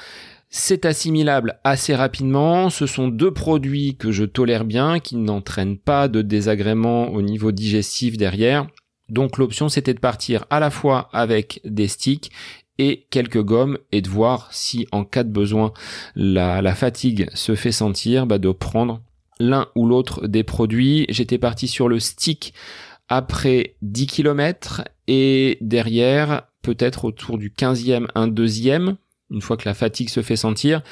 [0.48, 2.70] C'est assimilable assez rapidement.
[2.70, 7.52] Ce sont deux produits que je tolère bien, qui n'entraînent pas de désagréments au niveau
[7.52, 8.66] digestif derrière.
[9.08, 12.30] Donc l'option c'était de partir à la fois avec des sticks
[12.78, 15.72] et quelques gommes et de voir si en cas de besoin
[16.14, 19.02] la, fatigue se fait sentir, bah de prendre
[19.38, 21.06] l'un ou l'autre des produits.
[21.08, 22.54] J'étais parti sur le stick
[23.08, 28.96] après 10 km et derrière, peut-être autour du 15e, un deuxième,
[29.30, 30.82] une fois que la fatigue se fait sentir,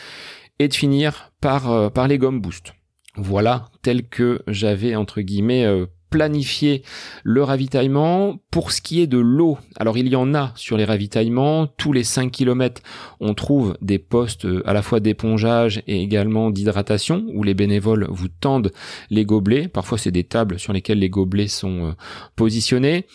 [0.59, 2.75] et de finir par, euh, par les gommes boost.
[3.17, 6.85] Voilà, tel que j'avais entre guillemets euh, planifier
[7.25, 8.39] le ravitaillement.
[8.53, 11.67] Pour ce qui est de l'eau, alors il y en a sur les ravitaillements.
[11.67, 12.83] Tous les 5 km,
[13.19, 18.07] on trouve des postes euh, à la fois d'épongeage et également d'hydratation où les bénévoles
[18.11, 18.71] vous tendent
[19.11, 19.67] les gobelets.
[19.67, 21.93] Parfois, c'est des tables sur lesquelles les gobelets sont euh,
[22.37, 23.07] positionnés.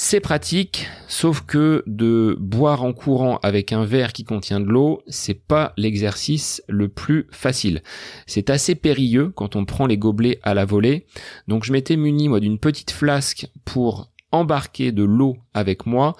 [0.00, 5.02] C'est pratique, sauf que de boire en courant avec un verre qui contient de l'eau,
[5.08, 7.82] c'est pas l'exercice le plus facile.
[8.24, 11.06] C'est assez périlleux quand on prend les gobelets à la volée.
[11.48, 16.16] Donc je m'étais muni moi d'une petite flasque pour embarquer de l'eau avec moi.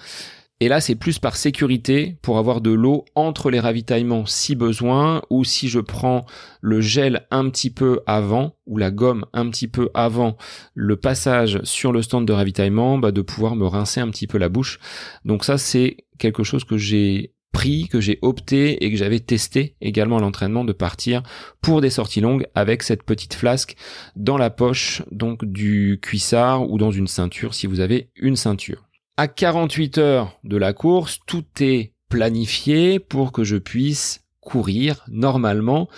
[0.61, 5.23] Et là, c'est plus par sécurité pour avoir de l'eau entre les ravitaillements si besoin,
[5.31, 6.27] ou si je prends
[6.61, 10.37] le gel un petit peu avant, ou la gomme un petit peu avant
[10.75, 14.37] le passage sur le stand de ravitaillement, bah, de pouvoir me rincer un petit peu
[14.37, 14.81] la bouche.
[15.25, 19.77] Donc ça, c'est quelque chose que j'ai pris, que j'ai opté et que j'avais testé
[19.81, 21.23] également à l'entraînement de partir
[21.63, 23.77] pour des sorties longues avec cette petite flasque
[24.17, 28.88] dans la poche donc du cuissard ou dans une ceinture si vous avez une ceinture.
[29.21, 35.89] À 48 heures de la course, tout est planifié pour que je puisse courir normalement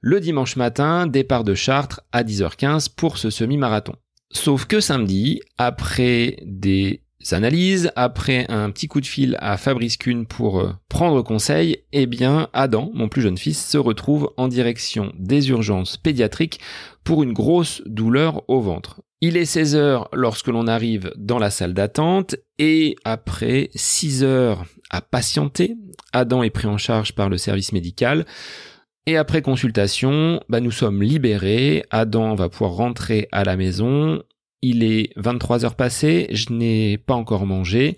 [0.00, 3.96] le dimanche matin, départ de Chartres à 10h15 pour ce semi-marathon.
[4.30, 10.24] Sauf que samedi, après des analyses, après un petit coup de fil à Fabrice Kuhn
[10.24, 15.12] pour euh, prendre conseil, eh bien Adam, mon plus jeune fils, se retrouve en direction
[15.18, 16.60] des urgences pédiatriques
[17.02, 19.00] pour une grosse douleur au ventre.
[19.20, 24.64] Il est 16 heures lorsque l'on arrive dans la salle d'attente et après 6 heures
[24.90, 25.76] à patienter,
[26.12, 28.26] Adam est pris en charge par le service médical.
[29.06, 31.84] Et après consultation, bah, nous sommes libérés.
[31.90, 34.22] Adam va pouvoir rentrer à la maison.
[34.62, 37.96] Il est 23 heures passées, je n'ai pas encore mangé.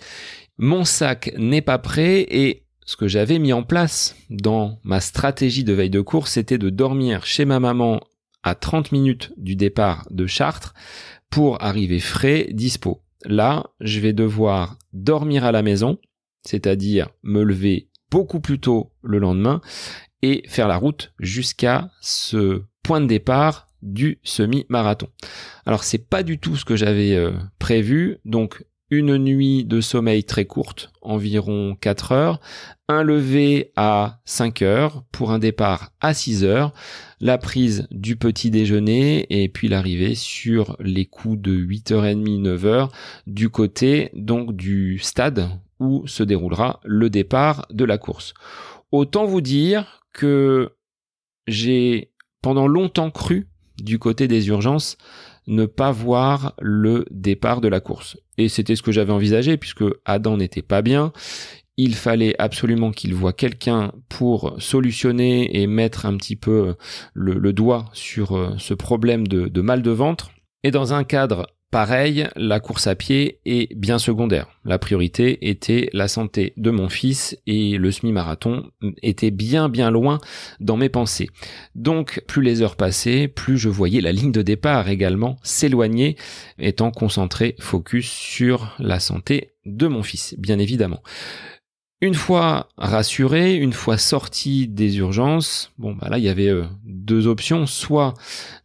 [0.56, 5.64] Mon sac n'est pas prêt et ce que j'avais mis en place dans ma stratégie
[5.64, 8.00] de veille de course, c'était de dormir chez ma maman
[8.42, 10.74] à 30 minutes du départ de Chartres
[11.30, 13.02] pour arriver frais, dispo.
[13.24, 15.98] Là, je vais devoir dormir à la maison,
[16.42, 19.60] c'est-à-dire me lever beaucoup plus tôt le lendemain
[20.22, 25.08] et faire la route jusqu'à ce point de départ du semi-marathon.
[25.64, 30.24] Alors c'est pas du tout ce que j'avais euh, prévu, donc une nuit de sommeil
[30.24, 32.40] très courte, environ 4 heures,
[32.88, 36.72] un lever à 5 heures pour un départ à 6 heures,
[37.20, 42.88] la prise du petit déjeuner et puis l'arrivée sur les coups de 8h30, 9h
[43.26, 45.48] du côté donc du stade
[45.78, 48.34] où se déroulera le départ de la course.
[48.92, 50.74] Autant vous dire que
[51.46, 53.48] j'ai pendant longtemps cru
[53.78, 54.98] du côté des urgences
[55.50, 58.16] ne pas voir le départ de la course.
[58.38, 61.12] Et c'était ce que j'avais envisagé puisque Adam n'était pas bien.
[61.76, 66.74] Il fallait absolument qu'il voit quelqu'un pour solutionner et mettre un petit peu
[67.14, 70.30] le, doigt sur euh, ce problème de mal de ventre.
[70.62, 74.48] Et dans un cadre Pareil, la course à pied est bien secondaire.
[74.64, 80.18] La priorité était la santé de mon fils et le semi-marathon était bien bien loin
[80.58, 81.30] dans mes pensées.
[81.76, 86.16] Donc plus les heures passaient, plus je voyais la ligne de départ également s'éloigner,
[86.58, 91.02] étant concentré, focus sur la santé de mon fils, bien évidemment.
[92.02, 96.64] Une fois rassuré, une fois sorti des urgences, bon bah là il y avait euh,
[96.86, 97.66] deux options.
[97.66, 98.14] Soit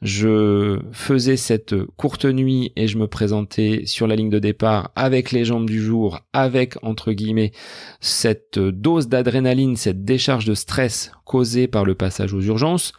[0.01, 5.33] je faisais cette courte nuit et je me présentais sur la ligne de départ avec
[5.33, 7.51] les jambes du jour, avec entre guillemets
[7.99, 12.93] cette dose d'adrénaline, cette décharge de stress causée par le passage aux urgences.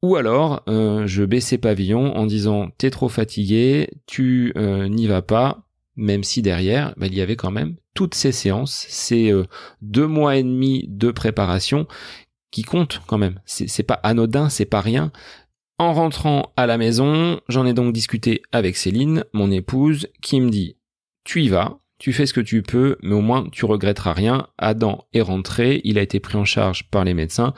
[0.00, 5.20] Ou alors euh, je baissais pavillon en disant t'es trop fatigué, tu euh, n'y vas
[5.20, 9.46] pas, même si derrière, bah, il y avait quand même toutes ces séances, ces euh,
[9.82, 11.86] deux mois et demi de préparation
[12.50, 13.40] qui comptent quand même.
[13.44, 15.12] C'est pas anodin, c'est pas rien.
[15.78, 20.50] En rentrant à la maison, j'en ai donc discuté avec Céline, mon épouse, qui me
[20.50, 20.76] dit
[21.24, 24.48] tu y vas, tu fais ce que tu peux, mais au moins tu regretteras rien.
[24.58, 27.54] Adam est rentré, il a été pris en charge par les médecins,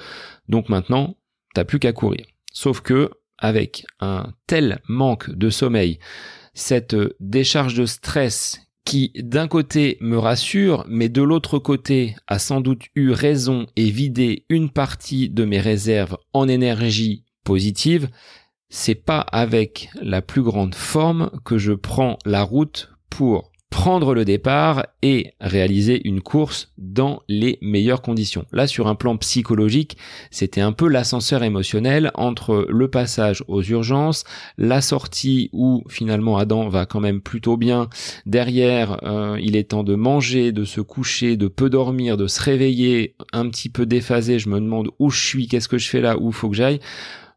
[0.49, 1.17] donc maintenant
[1.55, 2.27] t'as plus qu'à courir.
[2.53, 5.99] Sauf que avec un tel manque de sommeil,
[6.55, 12.61] cette décharge de stress qui d'un côté me rassure, mais de l'autre côté a sans
[12.61, 18.09] doute eu raison et vidé une partie de mes réserves en énergie positive,
[18.69, 24.27] c'est pas avec la plus grande forme que je prends la route pour prendre le
[24.27, 28.45] départ et réaliser une course dans les meilleures conditions.
[28.53, 29.97] Là, sur un plan psychologique,
[30.31, 34.25] c'était un peu l'ascenseur émotionnel entre le passage aux urgences,
[34.59, 37.89] la sortie où finalement Adam va quand même plutôt bien.
[38.27, 42.43] Derrière, euh, il est temps de manger, de se coucher, de peu dormir, de se
[42.43, 44.39] réveiller, un petit peu déphasé.
[44.39, 46.79] Je me demande où je suis, qu'est-ce que je fais là, où faut que j'aille.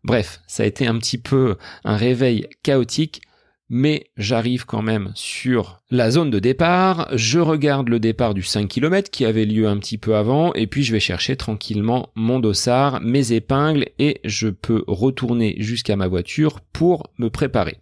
[0.03, 3.21] Bref, ça a été un petit peu un réveil chaotique
[3.69, 8.67] mais j'arrive quand même sur la zone de départ, je regarde le départ du 5
[8.67, 12.39] km qui avait lieu un petit peu avant, et puis je vais chercher tranquillement mon
[12.39, 17.77] dossard, mes épingles, et je peux retourner jusqu'à ma voiture pour me préparer.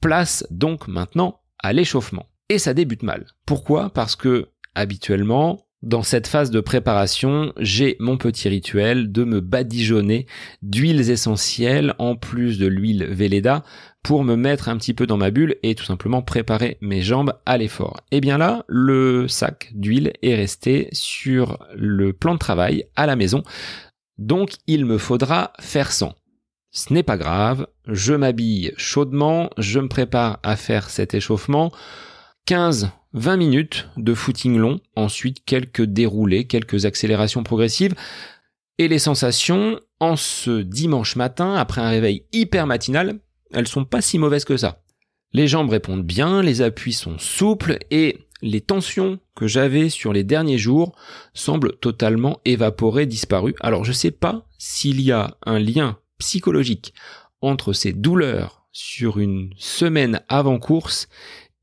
[0.00, 2.26] Place donc maintenant à l'échauffement.
[2.48, 3.26] Et ça débute mal.
[3.46, 3.90] Pourquoi?
[3.90, 10.26] Parce que habituellement, dans cette phase de préparation, j'ai mon petit rituel de me badigeonner
[10.60, 13.64] d'huiles essentielles en plus de l'huile Velleda
[14.02, 17.34] pour me mettre un petit peu dans ma bulle et tout simplement préparer mes jambes
[17.46, 17.98] à l'effort.
[18.10, 23.06] Et eh bien là, le sac d'huile est resté sur le plan de travail à
[23.06, 23.42] la maison.
[24.18, 26.14] Donc il me faudra faire sans.
[26.70, 31.72] Ce n'est pas grave, je m'habille chaudement, je me prépare à faire cet échauffement.
[32.46, 37.94] 15 20 minutes de footing long, ensuite quelques déroulés, quelques accélérations progressives.
[38.78, 43.18] Et les sensations, en ce dimanche matin, après un réveil hyper matinal,
[43.52, 44.82] elles sont pas si mauvaises que ça.
[45.32, 50.24] Les jambes répondent bien, les appuis sont souples et les tensions que j'avais sur les
[50.24, 50.96] derniers jours
[51.34, 53.54] semblent totalement évaporées, disparues.
[53.60, 56.94] Alors je sais pas s'il y a un lien psychologique
[57.40, 61.08] entre ces douleurs sur une semaine avant course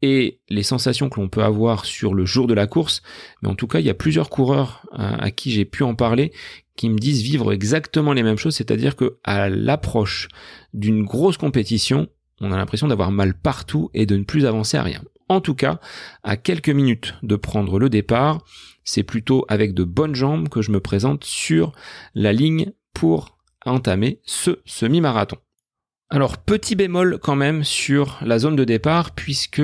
[0.02, 3.02] et les sensations que l'on peut avoir sur le jour de la course.
[3.41, 5.95] Mais en tout cas, il y a plusieurs coureurs euh, à, qui j'ai pu en
[5.95, 6.32] parler
[6.76, 10.28] qui me disent vivre exactement les mêmes choses, c'est-à-dire que à l'approche
[10.74, 12.08] d'une grosse compétition,
[12.39, 15.02] on a l'impression d'avoir mal partout et de ne plus avancer à rien.
[15.28, 15.80] En tout cas,
[16.24, 18.43] à quelques minutes de prendre le départ,
[18.84, 21.74] c'est plutôt avec de bonnes jambes que je me présente sur
[22.14, 25.38] la ligne pour entamer ce semi-marathon.
[26.10, 29.62] Alors petit bémol quand même sur la zone de départ puisque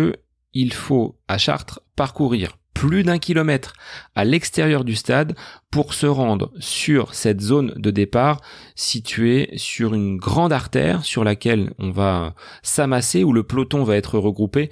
[0.54, 3.74] il faut à Chartres parcourir plus d'un kilomètre
[4.16, 5.36] à l'extérieur du stade
[5.72, 8.41] pour se rendre sur cette zone de départ
[8.76, 14.20] située sur une grande artère sur laquelle on va s'amasser où le peloton va être
[14.20, 14.70] regroupé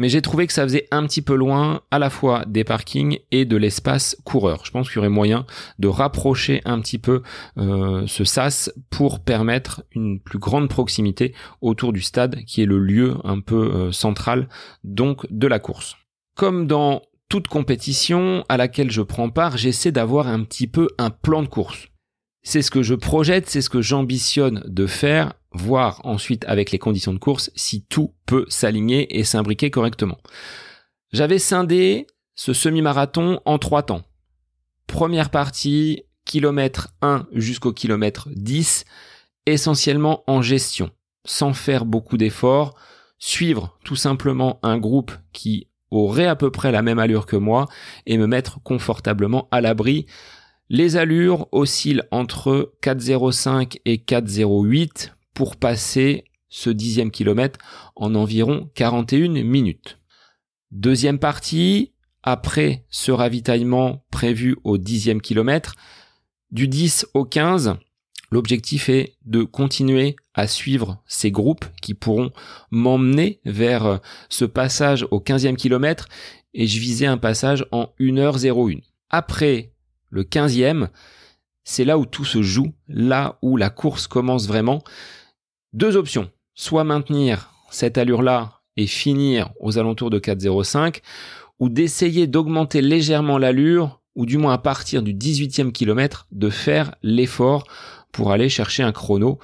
[0.00, 3.18] mais j'ai trouvé que ça faisait un petit peu loin à la fois des parkings
[3.32, 4.64] et de l'espace coureur.
[4.64, 5.44] Je pense qu'il y aurait moyen
[5.78, 7.22] de rapprocher un petit peu
[7.58, 12.78] euh, ce sas pour permettre une plus grande proximité autour du stade qui est le
[12.78, 14.48] lieu un peu euh, central
[14.84, 15.98] donc de la course.
[16.34, 21.10] Comme dans toute compétition à laquelle je prends part, j'essaie d'avoir un petit peu un
[21.10, 21.89] plan de course.
[22.42, 26.78] C'est ce que je projette, c'est ce que j'ambitionne de faire voir ensuite avec les
[26.78, 30.18] conditions de course si tout peut s'aligner et s'imbriquer correctement.
[31.12, 34.02] J'avais scindé ce semi-marathon en trois temps.
[34.86, 38.84] Première partie, kilomètre 1 jusqu'au kilomètre 10,
[39.46, 40.90] essentiellement en gestion,
[41.24, 42.74] sans faire beaucoup d'efforts,
[43.18, 47.66] suivre tout simplement un groupe qui aurait à peu près la même allure que moi
[48.06, 50.06] et me mettre confortablement à l'abri.
[50.72, 57.58] Les allures oscillent entre 4,05 et 4,08 pour passer ce dixième kilomètre
[57.96, 59.98] en environ 41 minutes.
[60.70, 61.92] Deuxième partie,
[62.22, 65.74] après ce ravitaillement prévu au dixième kilomètre,
[66.52, 67.74] du 10 au 15,
[68.30, 72.30] l'objectif est de continuer à suivre ces groupes qui pourront
[72.70, 73.98] m'emmener vers
[74.28, 76.08] ce passage au 15e kilomètre
[76.54, 78.82] et je visais un passage en 1h01.
[79.10, 79.72] Après
[80.10, 80.88] le 15e,
[81.64, 84.82] c'est là où tout se joue, là où la course commence vraiment.
[85.72, 86.30] Deux options.
[86.54, 91.00] Soit maintenir cette allure-là et finir aux alentours de 4,05
[91.58, 96.94] ou d'essayer d'augmenter légèrement l'allure ou du moins à partir du 18e kilomètre de faire
[97.02, 97.64] l'effort
[98.12, 99.38] pour aller chercher un chrono.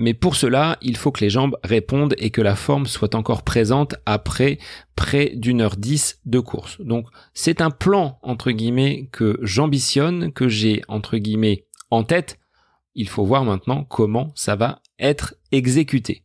[0.00, 3.42] Mais pour cela, il faut que les jambes répondent et que la forme soit encore
[3.42, 4.58] présente après
[4.94, 6.80] près d'une heure dix de course.
[6.80, 12.38] Donc c'est un plan entre guillemets que j'ambitionne, que j'ai entre guillemets en tête.
[12.94, 16.22] Il faut voir maintenant comment ça va être exécuté.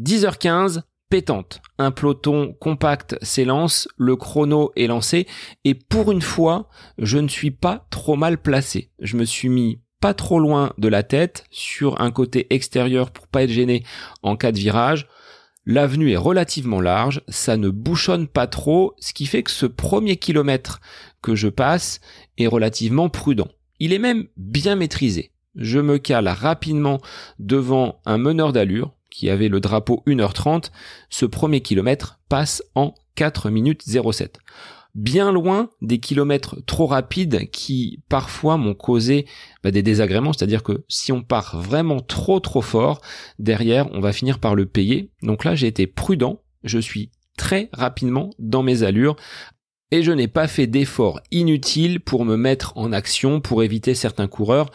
[0.00, 1.62] 10h15, pétante.
[1.76, 5.26] Un peloton compact s'élance, le chrono est lancé,
[5.64, 6.68] et pour une fois,
[6.98, 8.92] je ne suis pas trop mal placé.
[9.00, 13.26] Je me suis mis pas trop loin de la tête, sur un côté extérieur pour
[13.26, 13.84] pas être gêné
[14.22, 15.08] en cas de virage.
[15.66, 20.16] L'avenue est relativement large, ça ne bouchonne pas trop, ce qui fait que ce premier
[20.16, 20.80] kilomètre
[21.22, 22.00] que je passe
[22.38, 23.48] est relativement prudent.
[23.78, 27.00] Il est même bien maîtrisé je me cale rapidement
[27.38, 30.70] devant un meneur d'allure qui avait le drapeau 1h30.
[31.08, 34.38] Ce premier kilomètre passe en 4 minutes 07
[34.94, 39.26] bien loin des kilomètres trop rapides qui parfois m'ont causé
[39.62, 43.00] bah, des désagréments, c'est-à-dire que si on part vraiment trop trop fort,
[43.38, 45.10] derrière on va finir par le payer.
[45.22, 49.16] Donc là j'ai été prudent, je suis très rapidement dans mes allures.
[49.92, 54.28] Et je n'ai pas fait d'efforts inutiles pour me mettre en action pour éviter certains
[54.28, 54.70] coureurs.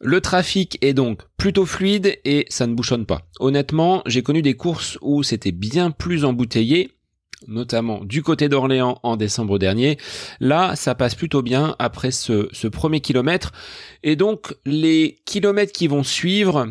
[0.00, 3.22] Le trafic est donc plutôt fluide et ça ne bouchonne pas.
[3.38, 6.92] Honnêtement, j'ai connu des courses où c'était bien plus embouteillé,
[7.46, 9.98] notamment du côté d'Orléans en décembre dernier.
[10.40, 13.52] Là, ça passe plutôt bien après ce, premier kilomètre.
[14.02, 16.68] Et donc, les kilomètres qui vont suivre,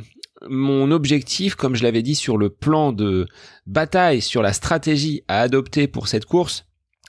[0.48, 3.28] mon objectif, comme je l'avais dit sur le plan de
[3.66, 6.66] bataille, sur la stratégie à adopter pour cette course,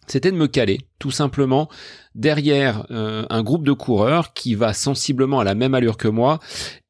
[0.07, 1.69] c'était de me caler tout simplement
[2.17, 6.41] derrière euh, un groupe de coureurs qui va sensiblement à la même allure que moi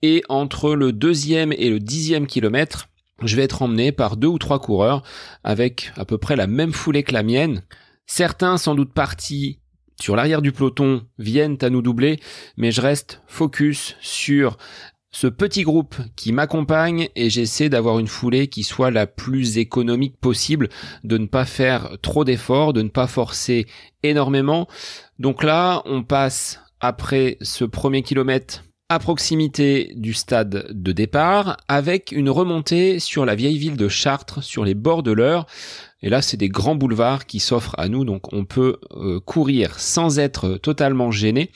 [0.01, 2.89] et entre le deuxième et le dixième kilomètre
[3.23, 5.03] je vais être emmené par deux ou trois coureurs
[5.45, 7.62] avec à peu près la même foulée que la mienne
[8.07, 9.59] certains sans doute partis
[10.01, 12.21] sur l'arrière du peloton viennent à nous doubler
[12.57, 14.57] mais je reste focus sur
[15.12, 20.16] ce petit groupe qui m'accompagne et j'essaie d'avoir une foulée qui soit la plus économique
[20.21, 20.68] possible,
[21.03, 23.66] de ne pas faire trop d'efforts, de ne pas forcer
[24.05, 24.68] énormément.
[25.18, 32.11] Donc là, on passe après ce premier kilomètre à proximité du stade de départ avec
[32.11, 35.47] une remontée sur la vieille ville de Chartres sur les bords de l'Eure.
[36.03, 39.78] Et là, c'est des grands boulevards qui s'offrent à nous, donc on peut euh, courir
[39.78, 41.53] sans être totalement gêné.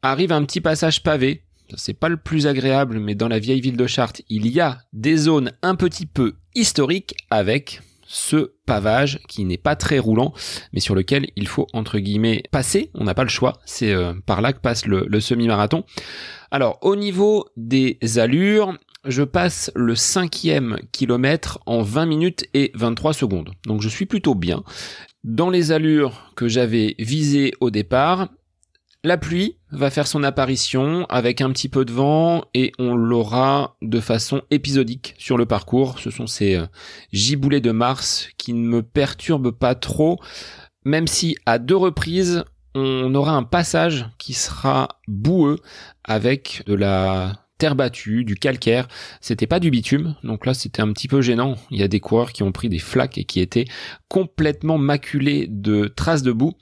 [0.00, 1.42] Arrive un petit passage pavé.
[1.76, 4.78] C'est pas le plus agréable, mais dans la vieille ville de Chartres, il y a
[4.94, 7.82] des zones un petit peu historiques avec
[8.12, 10.34] ce pavage qui n'est pas très roulant,
[10.72, 12.90] mais sur lequel il faut entre guillemets passer.
[12.94, 13.60] On n'a pas le choix.
[13.64, 15.84] C'est euh, par là que passe le, le semi-marathon.
[16.50, 23.12] Alors, au niveau des allures, je passe le cinquième kilomètre en 20 minutes et 23
[23.12, 23.52] secondes.
[23.64, 24.64] Donc je suis plutôt bien.
[25.22, 28.28] Dans les allures que j'avais visées au départ,
[29.02, 33.76] la pluie va faire son apparition avec un petit peu de vent et on l'aura
[33.80, 35.98] de façon épisodique sur le parcours.
[35.98, 36.66] Ce sont ces euh,
[37.12, 40.20] giboulées de Mars qui ne me perturbent pas trop,
[40.84, 42.44] même si à deux reprises
[42.74, 45.58] on aura un passage qui sera boueux
[46.04, 48.86] avec de la terre battue, du calcaire.
[49.20, 51.56] C'était pas du bitume, donc là c'était un petit peu gênant.
[51.70, 53.66] Il y a des coureurs qui ont pris des flaques et qui étaient
[54.08, 56.54] complètement maculés de traces de boue.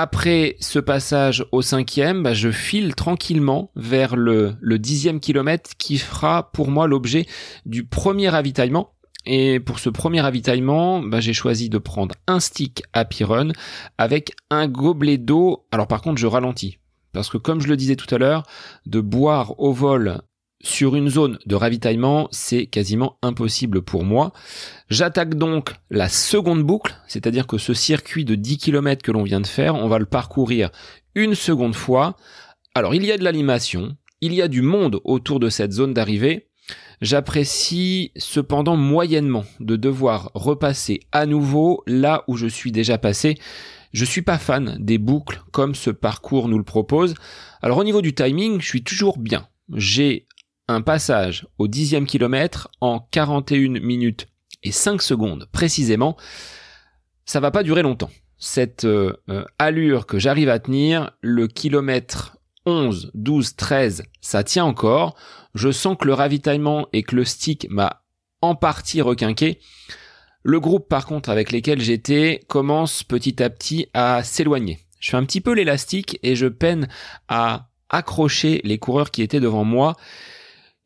[0.00, 6.52] Après ce passage au cinquième, bah, je file tranquillement vers le, dixième kilomètre qui fera
[6.52, 7.26] pour moi l'objet
[7.66, 8.92] du premier ravitaillement.
[9.26, 13.48] Et pour ce premier ravitaillement, bah, j'ai choisi de prendre un stick Happy Run
[13.98, 15.66] avec un gobelet d'eau.
[15.72, 16.78] Alors par contre, je ralentis.
[17.12, 18.44] Parce que comme je le disais tout à l'heure,
[18.86, 20.20] de boire au vol
[20.60, 24.32] sur une zone de ravitaillement, c'est quasiment impossible pour moi.
[24.90, 29.40] J'attaque donc la seconde boucle, c'est-à-dire que ce circuit de 10 km que l'on vient
[29.40, 30.70] de faire, on va le parcourir
[31.14, 32.16] une seconde fois.
[32.74, 35.94] Alors il y a de l'animation, il y a du monde autour de cette zone
[35.94, 36.48] d'arrivée.
[37.00, 43.38] J'apprécie cependant moyennement de devoir repasser à nouveau là où je suis déjà passé.
[43.92, 47.14] Je suis pas fan des boucles comme ce parcours nous le propose.
[47.62, 49.46] Alors au niveau du timing, je suis toujours bien.
[49.74, 50.26] J'ai
[50.68, 54.28] un passage au dixième kilomètre en 41 minutes
[54.62, 56.16] et 5 secondes précisément,
[57.24, 58.10] ça va pas durer longtemps.
[58.38, 64.64] Cette euh, euh, allure que j'arrive à tenir, le kilomètre 11, 12, 13, ça tient
[64.64, 65.16] encore.
[65.54, 68.04] Je sens que le ravitaillement et que le stick m'a
[68.42, 69.58] en partie requinqué.
[70.44, 74.78] Le groupe par contre avec lequel j'étais commence petit à petit à s'éloigner.
[75.00, 76.88] Je fais un petit peu l'élastique et je peine
[77.28, 79.96] à accrocher les coureurs qui étaient devant moi.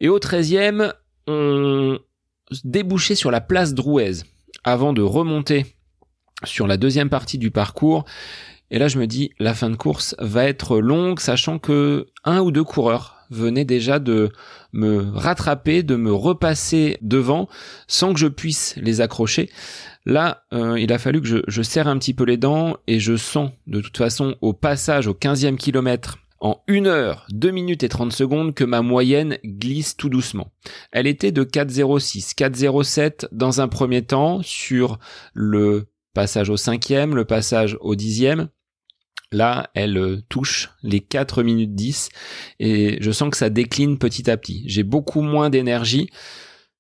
[0.03, 0.93] Et au 13e,
[1.29, 1.99] on
[2.65, 4.25] débouchait sur la place Drouez
[4.65, 5.65] avant de remonter
[6.43, 8.05] sur la deuxième partie du parcours.
[8.73, 12.41] Et là, je me dis, la fin de course va être longue, sachant que un
[12.41, 14.31] ou deux coureurs venaient déjà de
[14.73, 17.49] me rattraper, de me repasser devant,
[17.87, 19.51] sans que je puisse les accrocher.
[20.05, 23.17] Là, euh, il a fallu que je, serre un petit peu les dents et je
[23.17, 27.89] sens de toute façon au passage au 15e kilomètre en 1 heure, 2 minutes et
[27.89, 30.53] 30 secondes que ma moyenne glisse tout doucement.
[30.91, 34.99] Elle était de 4,06, 4,07 dans un premier temps sur
[35.35, 38.49] le passage au cinquième, le passage au dixième.
[39.31, 42.11] Là, elle euh, touche les 4 minutes 10
[42.59, 44.65] et je sens que ça décline petit à petit.
[44.67, 46.11] J'ai beaucoup moins d'énergie.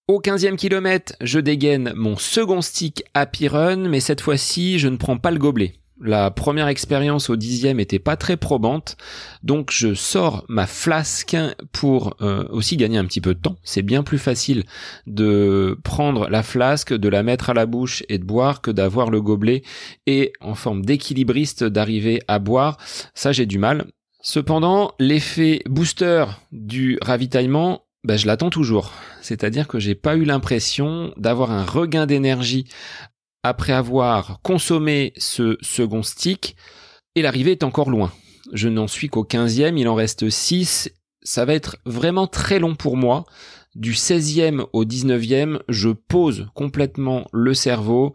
[0.08, 4.96] Au 15e kilomètre, je dégaine mon second stick Happy Run, mais cette fois-ci, je ne
[4.96, 5.74] prends pas le gobelet.
[6.04, 8.96] La première expérience au dixième était pas très probante,
[9.44, 11.36] donc je sors ma flasque
[11.70, 13.56] pour euh, aussi gagner un petit peu de temps.
[13.62, 14.64] C'est bien plus facile
[15.06, 19.10] de prendre la flasque, de la mettre à la bouche et de boire que d'avoir
[19.10, 19.62] le gobelet
[20.06, 22.78] et en forme d'équilibriste d'arriver à boire.
[23.14, 23.86] Ça j'ai du mal.
[24.22, 28.92] Cependant, l'effet booster du ravitaillement ben, je l'attends toujours.
[29.20, 32.66] C'est-à-dire que j'ai pas eu l'impression d'avoir un regain d'énergie
[33.42, 36.56] après avoir consommé ce second stick,
[37.14, 38.12] et l'arrivée est encore loin.
[38.52, 40.90] Je n'en suis qu'au 15e, il en reste 6.
[41.22, 43.24] Ça va être vraiment très long pour moi.
[43.74, 48.14] Du 16e au 19e, je pose complètement le cerveau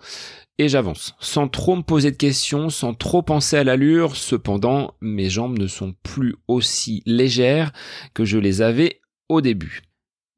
[0.60, 4.16] et j'avance, sans trop me poser de questions, sans trop penser à l'allure.
[4.16, 7.72] Cependant, mes jambes ne sont plus aussi légères
[8.14, 9.87] que je les avais au début.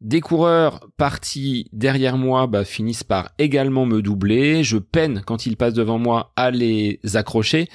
[0.02, 4.64] Des coureurs partis derrière moi bah, finissent par également me doubler.
[4.64, 7.68] Je peine quand ils passent devant moi à les accrocher.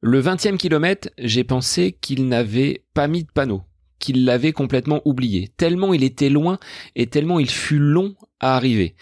[0.00, 3.62] Le 20e kilomètre, j'ai pensé qu'il n'avait pas mis de panneau,
[3.98, 6.58] qu'il l'avait complètement oublié, tellement il était loin
[6.94, 8.96] et tellement il fut long à arriver.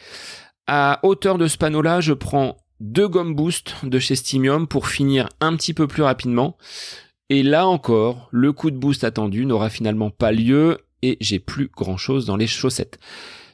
[0.68, 5.28] À hauteur de ce panneau-là, je prends deux gommes boost de chez Stimium pour finir
[5.40, 6.56] un petit peu plus rapidement.
[7.28, 11.68] Et là encore, le coup de boost attendu n'aura finalement pas lieu et j'ai plus
[11.68, 12.98] grand chose dans les chaussettes.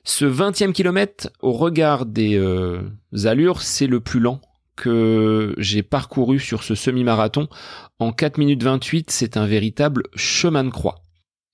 [0.04, 2.80] Ce 20e kilomètre, au regard des euh,
[3.24, 4.40] allures, c'est le plus lent
[4.76, 7.48] que j'ai parcouru sur ce semi-marathon.
[7.98, 11.02] En 4 minutes 28, c'est un véritable chemin de croix.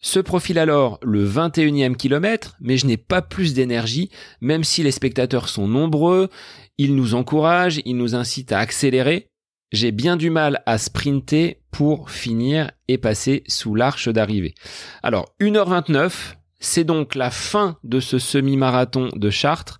[0.01, 4.11] Se profile alors le 21e kilomètre, mais je n'ai pas plus d'énergie,
[4.43, 6.29] même si les spectateurs sont nombreux,
[6.77, 9.31] ils nous encouragent, ils nous incitent à accélérer.
[9.73, 14.55] J'ai bien du mal à sprinter pour finir et passer sous l'arche d'arrivée.
[15.03, 19.79] Alors, 1h29, c'est donc la fin de ce semi-marathon de Chartres.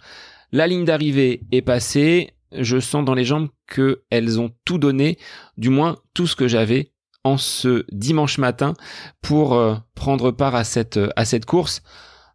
[0.53, 2.35] La ligne d'arrivée est passée.
[2.53, 5.19] Je sens dans les jambes qu'elles ont tout donné,
[5.57, 6.93] du moins tout ce que j'avais
[7.25, 8.75] en ce dimanche matin
[9.23, 11.83] pour euh, prendre part à cette, à cette course.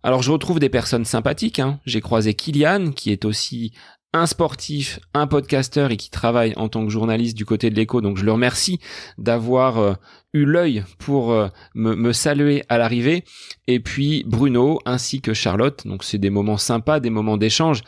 [0.02, 1.60] Alors je retrouve des personnes sympathiques.
[1.60, 1.80] Hein.
[1.86, 3.74] J'ai croisé Kylian, qui est aussi
[4.14, 8.02] un sportif, un podcasteur et qui travaille en tant que journaliste du côté de l'écho.
[8.02, 8.80] Donc je le remercie
[9.18, 9.94] d'avoir euh,
[10.34, 13.24] eu l'œil pour euh, me, me, saluer à l'arrivée.
[13.68, 15.86] Et puis Bruno ainsi que Charlotte.
[15.86, 17.84] Donc c'est des moments sympas, des moments d'échange.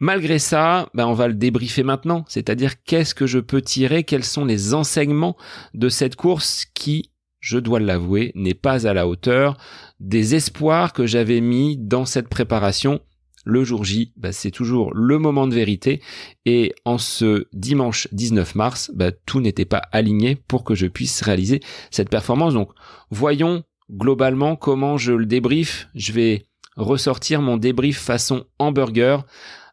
[0.00, 4.24] Malgré ça, ben on va le débriefer maintenant, c'est-à-dire qu'est-ce que je peux tirer, quels
[4.24, 5.36] sont les enseignements
[5.74, 9.58] de cette course qui, je dois l'avouer, n'est pas à la hauteur
[10.00, 13.00] des espoirs que j'avais mis dans cette préparation.
[13.44, 16.02] Le jour J, ben c'est toujours le moment de vérité
[16.44, 21.22] et en ce dimanche 19 mars, ben tout n'était pas aligné pour que je puisse
[21.22, 21.60] réaliser
[21.90, 22.52] cette performance.
[22.52, 22.70] Donc
[23.10, 25.88] voyons globalement comment je le débrief.
[25.94, 29.24] Je vais ressortir mon débrief façon hamburger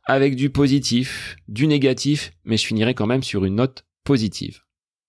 [0.06, 4.62] avec du positif, du négatif, mais je finirai quand même sur une note positive.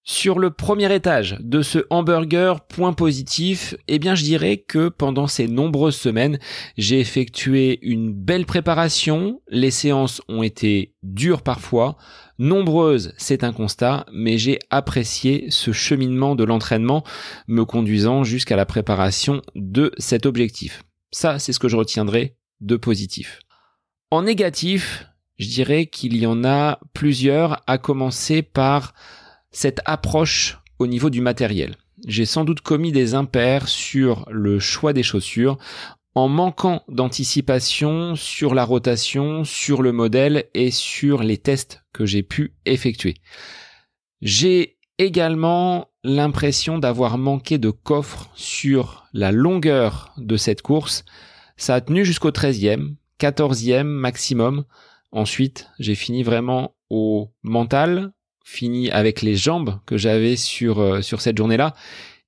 [0.04, 5.26] Sur le premier étage de ce hamburger point positif, eh bien je dirais que pendant
[5.26, 6.38] ces nombreuses semaines,
[6.78, 11.98] j'ai effectué une belle préparation, les séances ont été dures parfois,
[12.38, 17.04] nombreuses, c'est un constat, mais j'ai apprécié ce cheminement de l'entraînement
[17.46, 20.84] me conduisant jusqu'à la préparation de cet objectif.
[21.10, 23.40] Ça, c'est ce que je retiendrai de positif.
[24.10, 25.06] En négatif,
[25.38, 28.94] je dirais qu'il y en a plusieurs, à commencer par
[29.58, 31.74] cette approche au niveau du matériel.
[32.06, 35.58] J'ai sans doute commis des impairs sur le choix des chaussures
[36.14, 42.22] en manquant d'anticipation sur la rotation, sur le modèle et sur les tests que j'ai
[42.22, 43.14] pu effectuer.
[44.22, 51.04] J'ai également l'impression d'avoir manqué de coffre sur la longueur de cette course.
[51.56, 54.66] Ça a tenu jusqu'au 13e, 14e maximum.
[55.10, 58.12] Ensuite, j'ai fini vraiment au mental,
[58.48, 61.74] fini avec les jambes que j'avais sur, euh, sur cette journée-là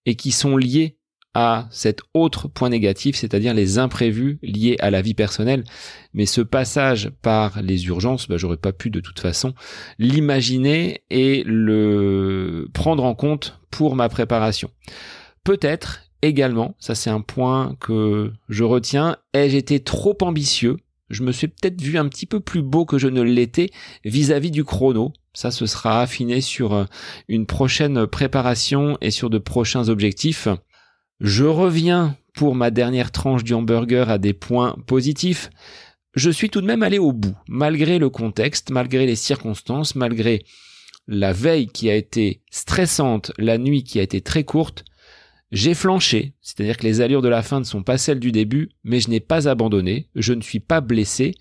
[0.05, 0.99] et qui sont liées
[1.33, 5.65] à cet autre point négatif, c'est-à-dire les imprévus liés à la vie personnelle.
[6.13, 9.55] Mais ce passage par les urgences, bah, j'aurais pas pu de toute façon
[9.99, 14.71] l'imaginer et le prendre en compte pour ma préparation.
[15.43, 20.77] Peut-être également, ça c'est un point que je retiens, ai-je été trop ambitieux?
[21.09, 23.71] Je me suis peut-être vu un petit peu plus beau que je ne l'étais
[24.05, 25.13] vis-à-vis du chrono.
[25.33, 26.85] Ça, ce sera affiné sur euh,
[27.29, 30.49] une prochaine préparation et sur de prochains objectifs.
[31.21, 35.51] Je reviens pour ma dernière tranche du hamburger à des points positifs.
[36.15, 40.43] Je suis tout de même allé au bout, malgré le contexte, malgré les circonstances, malgré
[41.07, 44.85] la veille qui a été stressante, la nuit qui a été très courte.
[45.53, 48.71] J'ai flanché, c'est-à-dire que les allures de la fin ne sont pas celles du début,
[48.85, 51.35] mais je n'ai pas abandonné, je ne suis pas blessé.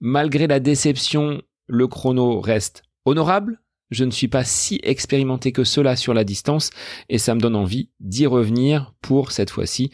[0.00, 3.60] Malgré la déception, le chrono reste honorable,
[3.90, 6.70] je ne suis pas si expérimenté que cela sur la distance,
[7.08, 9.90] et ça me donne envie d'y revenir pour cette fois-ci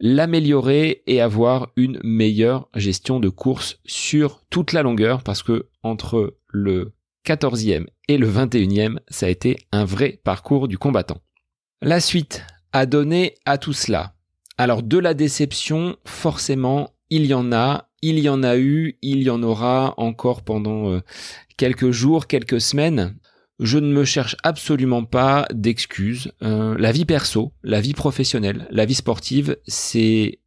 [0.00, 6.38] l'améliorer et avoir une meilleure gestion de course sur toute la longueur, parce que entre
[6.48, 6.94] le
[7.26, 11.20] 14e et le 21e, ça a été un vrai parcours du combattant.
[11.82, 14.14] La suite a donné à tout cela.
[14.56, 19.22] Alors de la déception, forcément, il y en a, il y en a eu, il
[19.22, 21.00] y en aura encore pendant euh,
[21.56, 23.16] quelques jours, quelques semaines.
[23.58, 26.32] Je ne me cherche absolument pas d'excuses.
[26.42, 30.38] Euh, la vie perso, la vie professionnelle, la vie sportive, c'est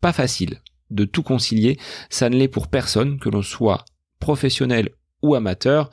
[0.00, 1.78] pas facile de tout concilier.
[2.10, 3.84] Ça ne l'est pour personne, que l'on soit
[4.20, 4.90] professionnel
[5.22, 5.90] ou amateur.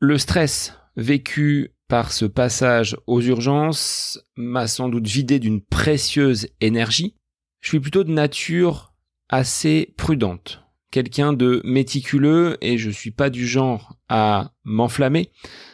[0.00, 7.14] Le stress vécu par ce passage aux urgences m'a sans doute vidé d'une précieuse énergie.
[7.60, 8.87] Je suis plutôt de nature
[9.28, 15.30] assez prudente, quelqu'un de méticuleux et je suis pas du genre à m'enflammer.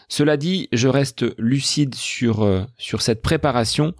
[0.08, 3.94] Cela dit, je reste lucide sur, euh, sur cette préparation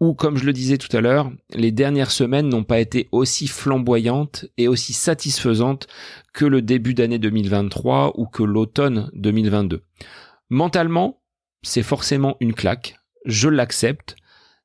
[0.00, 3.48] où, comme je le disais tout à l'heure, les dernières semaines n'ont pas été aussi
[3.48, 5.88] flamboyantes et aussi satisfaisantes
[6.32, 9.82] que le début d'année 2023 ou que l'automne 2022.
[10.50, 11.20] Mentalement,
[11.62, 12.96] c'est forcément une claque.
[13.24, 14.16] Je l'accepte.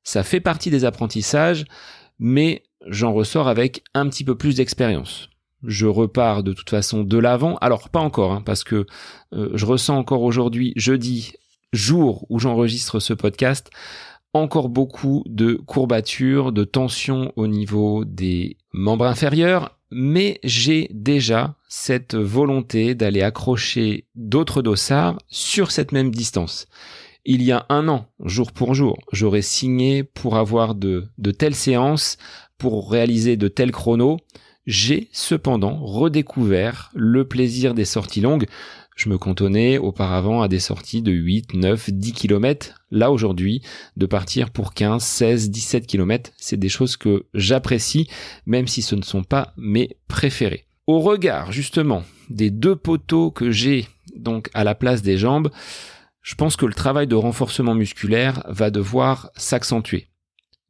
[0.04, 1.64] Ça fait partie des apprentissages,
[2.18, 5.30] mais j'en ressors avec un petit peu plus d'expérience.
[5.62, 7.56] Je repars de toute façon de l'avant.
[7.60, 8.86] Alors pas encore, hein, parce que
[9.32, 11.32] euh, je ressens encore aujourd'hui, jeudi,
[11.72, 13.70] jour où j'enregistre ce podcast,
[14.32, 22.16] encore beaucoup de courbatures, de tensions au niveau des membres inférieurs, mais j'ai déjà cette
[22.16, 26.66] volonté d'aller accrocher d'autres dossards sur cette même distance.
[27.24, 31.54] Il y a un an, jour pour jour, j'aurais signé pour avoir de, de telles
[31.54, 32.18] séances,
[32.58, 34.18] pour réaliser de tels chronos.
[34.66, 38.46] J'ai cependant redécouvert le plaisir des sorties longues.
[38.96, 42.82] Je me cantonnais auparavant à des sorties de 8, 9, 10 km.
[42.90, 43.62] Là aujourd'hui,
[43.96, 48.08] de partir pour 15, 16, 17 km, c'est des choses que j'apprécie,
[48.46, 50.66] même si ce ne sont pas mes préférés.
[50.86, 55.50] Au regard justement des deux poteaux que j'ai donc à la place des jambes,
[56.22, 60.08] je pense que le travail de renforcement musculaire va devoir s'accentuer.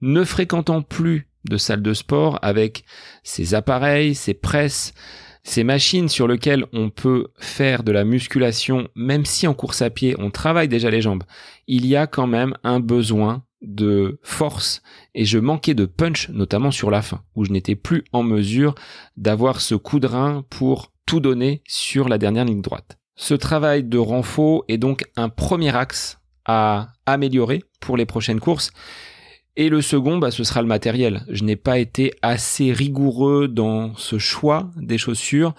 [0.00, 2.84] Ne fréquentant plus de salle de sport avec
[3.22, 4.94] ses appareils, ses presses,
[5.42, 9.90] ces machines sur lesquelles on peut faire de la musculation, même si en course à
[9.90, 11.24] pied on travaille déjà les jambes,
[11.66, 14.82] il y a quand même un besoin de force
[15.14, 18.74] et je manquais de punch, notamment sur la fin, où je n'étais plus en mesure
[19.16, 22.98] d'avoir ce coup de rein pour tout donner sur la dernière ligne droite.
[23.16, 28.70] Ce travail de renfort est donc un premier axe à améliorer pour les prochaines courses
[29.56, 31.24] et le second, bah, ce sera le matériel.
[31.28, 35.54] Je n'ai pas été assez rigoureux dans ce choix des chaussures.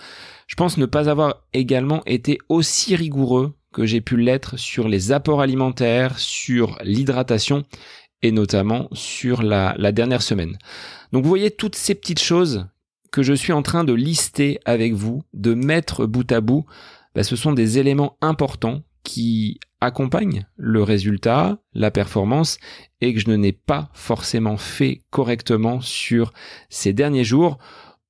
[0.48, 5.12] Je pense ne pas avoir également été aussi rigoureux que j'ai pu l'être sur les
[5.12, 7.64] apports alimentaires, sur l'hydratation
[8.22, 10.58] et notamment sur la, dernière semaine.
[11.12, 12.68] Donc vous voyez toutes ces petites choses
[13.12, 16.66] que je suis en train de lister avec vous, de mettre bout à bout,
[17.14, 22.58] bah, ce sont des éléments importants qui accompagne le résultat, la performance,
[23.00, 26.34] et que je ne n'ai pas forcément fait correctement sur
[26.70, 27.58] ces derniers jours,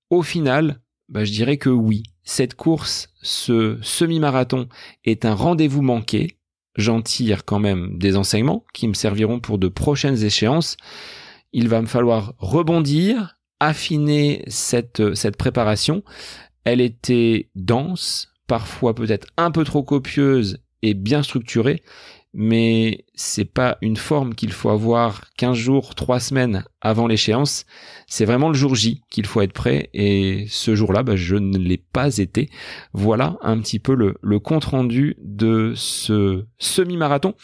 [0.09, 0.79] au final,
[1.09, 4.67] bah, je dirais que oui, cette course, ce semi-marathon
[5.03, 6.39] est un rendez-vous manqué.
[6.77, 10.77] J'en tire quand même des enseignements qui me serviront pour de prochaines échéances.
[11.53, 16.03] Il va me falloir rebondir, affiner cette, cette préparation.
[16.63, 20.59] Elle était dense, parfois peut-être un peu trop copieuse
[20.93, 21.81] bien structuré,
[22.38, 27.65] mais c'est pas une forme qu'il faut avoir 15 jours, 3 semaines avant l'échéance.
[28.07, 31.57] C'est vraiment le jour J qu'il faut être prêt et ce jour-là, bah, je ne
[31.57, 32.49] l'ai pas été.
[32.91, 37.36] Voilà un petit peu le, compte rendu de ce semi-marathon.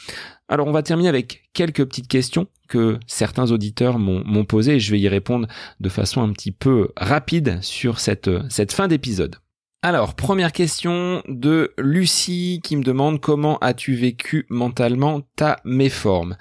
[0.50, 4.92] Alors on va terminer avec quelques petites questions que certains auditeurs m'ont posées et je
[4.92, 5.48] vais y répondre
[5.80, 9.38] de façon un petit peu rapide sur cette fin d'épisode.
[9.84, 16.38] Alors, première question de Lucie qui me demande comment as-tu vécu mentalement ta méforme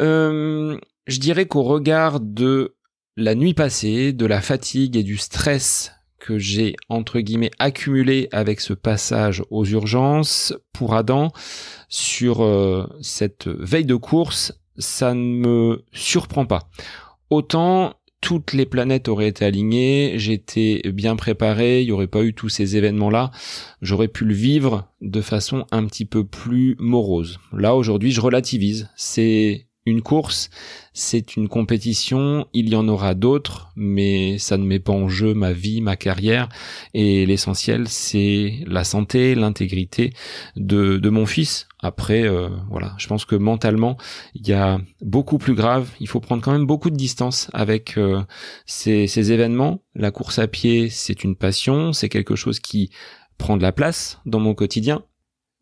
[0.00, 0.76] euh,
[1.06, 2.74] Je dirais qu'au regard de
[3.16, 8.60] la nuit passée, de la fatigue et du stress que j'ai entre guillemets accumulé avec
[8.60, 11.30] ce passage aux urgences pour Adam
[11.88, 16.68] sur euh, cette veille de course, ça ne me surprend pas.
[17.30, 22.32] Autant toutes les planètes auraient été alignées, j'étais bien préparé, il n'y aurait pas eu
[22.32, 23.32] tous ces événements-là,
[23.82, 27.40] j'aurais pu le vivre de façon un petit peu plus morose.
[27.52, 28.88] Là, aujourd'hui, je relativise.
[28.96, 30.48] C'est une course,
[30.92, 35.34] c'est une compétition, il y en aura d'autres, mais ça ne met pas en jeu
[35.34, 36.48] ma vie, ma carrière,
[36.94, 40.12] et l'essentiel c'est la santé, l'intégrité
[40.56, 41.66] de, de mon fils.
[41.80, 43.96] Après, euh, voilà, je pense que mentalement,
[44.34, 47.98] il y a beaucoup plus grave, il faut prendre quand même beaucoup de distance avec
[47.98, 48.22] euh,
[48.66, 49.82] ces, ces événements.
[49.96, 52.90] La course à pied, c'est une passion, c'est quelque chose qui
[53.36, 55.02] prend de la place dans mon quotidien,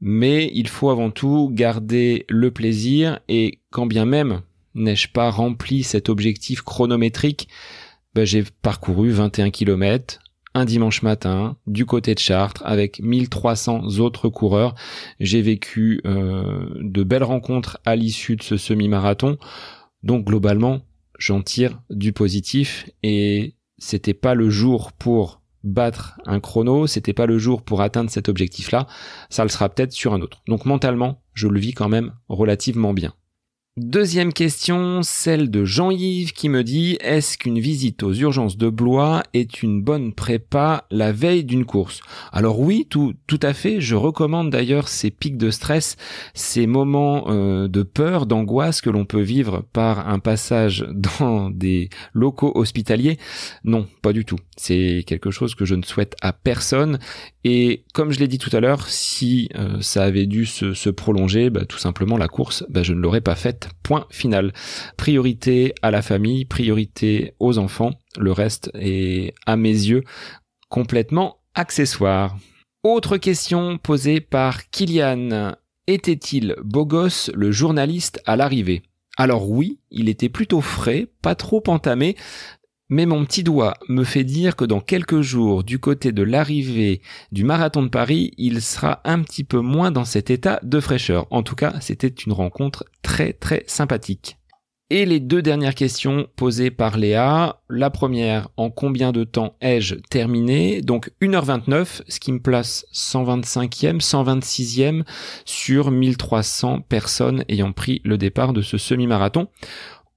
[0.01, 4.43] mais il faut avant tout garder le plaisir et quand bien même
[4.75, 7.49] n'ai-je pas rempli cet objectif chronométrique,
[8.15, 10.21] bah, j'ai parcouru 21 km
[10.55, 14.75] un dimanche matin du côté de Chartres avec 1300 autres coureurs.
[15.21, 19.39] J'ai vécu euh, de belles rencontres à l'issue de ce semi-marathon.
[20.03, 20.81] Donc globalement,
[21.19, 27.27] j'en tire du positif et c'était pas le jour pour battre un chrono, c'était pas
[27.27, 28.87] le jour pour atteindre cet objectif-là,
[29.29, 30.43] ça le sera peut-être sur un autre.
[30.47, 33.15] Donc mentalement, je le vis quand même relativement bien.
[33.77, 39.23] Deuxième question, celle de Jean-Yves qui me dit est-ce qu'une visite aux urgences de Blois
[39.33, 42.01] est une bonne prépa la veille d'une course?
[42.33, 43.81] Alors oui, tout, à fait.
[43.81, 45.97] Je recommande d'ailleurs ces pics de stress,
[46.35, 50.85] ces moments euh, de peur, d'angoisse que l'on peut vivre par un passage
[51.21, 53.18] dans des locaux hospitaliers.
[53.62, 54.39] Non, pas du tout.
[54.57, 56.99] C'est quelque chose que je ne souhaite à personne.
[57.45, 61.51] Et comme je l'ai dit tout à l'heure, si euh, ça avait dû se, prolonger,
[61.51, 64.53] bah, tout simplement la course, bah, je ne l'aurais pas faite Point final.
[64.97, 67.91] Priorité à la famille, priorité aux enfants.
[68.19, 70.03] Le reste est, à mes yeux,
[70.69, 72.37] complètement accessoire.
[72.83, 75.55] Autre question posée par Kylian.
[75.87, 78.83] Était-il beau gosse le journaliste à l'arrivée?
[79.17, 82.17] Alors oui, il était plutôt frais, pas trop entamé,
[82.91, 87.01] mais mon petit doigt me fait dire que dans quelques jours, du côté de l'arrivée
[87.32, 91.26] du marathon de Paris, il sera un petit peu moins dans cet état de fraîcheur.
[91.30, 94.36] En tout cas, c'était une rencontre très très sympathique.
[94.93, 97.61] Et les deux dernières questions posées par Léa.
[97.68, 100.82] La première, en combien de temps ai-je terminé?
[100.82, 105.05] Donc 1h29, ce qui me place 125e, 126e
[105.45, 109.47] sur 1300 personnes ayant pris le départ de ce semi-marathon.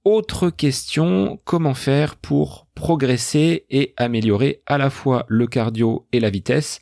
[0.04, 6.28] Autre question, comment faire pour progresser et améliorer à la fois le cardio et la
[6.28, 6.80] vitesse?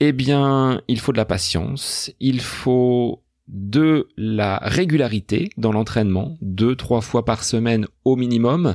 [0.00, 6.76] Eh bien, il faut de la patience, il faut de la régularité dans l'entraînement, deux,
[6.76, 8.74] trois fois par semaine au minimum.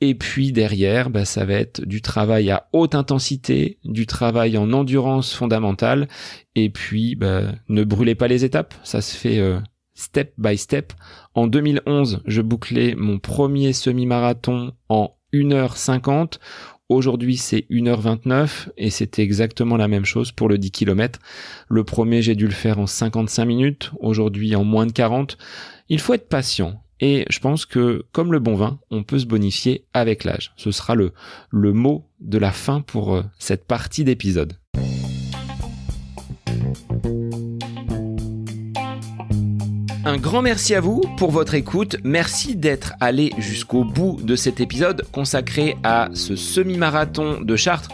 [0.00, 4.72] Et puis derrière, bah, ça va être du travail à haute intensité, du travail en
[4.72, 6.08] endurance fondamentale.
[6.54, 9.60] Et puis, bah, ne brûlez pas les étapes, ça se fait euh,
[9.94, 10.92] step by step.
[11.34, 16.38] En 2011, je bouclais mon premier semi-marathon en 1h50.
[16.90, 21.18] Aujourd'hui, c'est 1h29 et c'était exactement la même chose pour le 10 km.
[21.68, 23.90] Le premier, j'ai dû le faire en 55 minutes.
[24.00, 25.38] Aujourd'hui, en moins de 40.
[25.88, 26.82] Il faut être patient.
[27.00, 30.52] Et je pense que, comme le bon vin, on peut se bonifier avec l'âge.
[30.56, 31.12] Ce sera le,
[31.50, 34.58] le mot de la fin pour euh, cette partie d'épisode.
[40.06, 41.96] Un grand merci à vous pour votre écoute.
[42.04, 47.88] Merci d'être allé jusqu'au bout de cet épisode consacré à ce semi-marathon de Chartres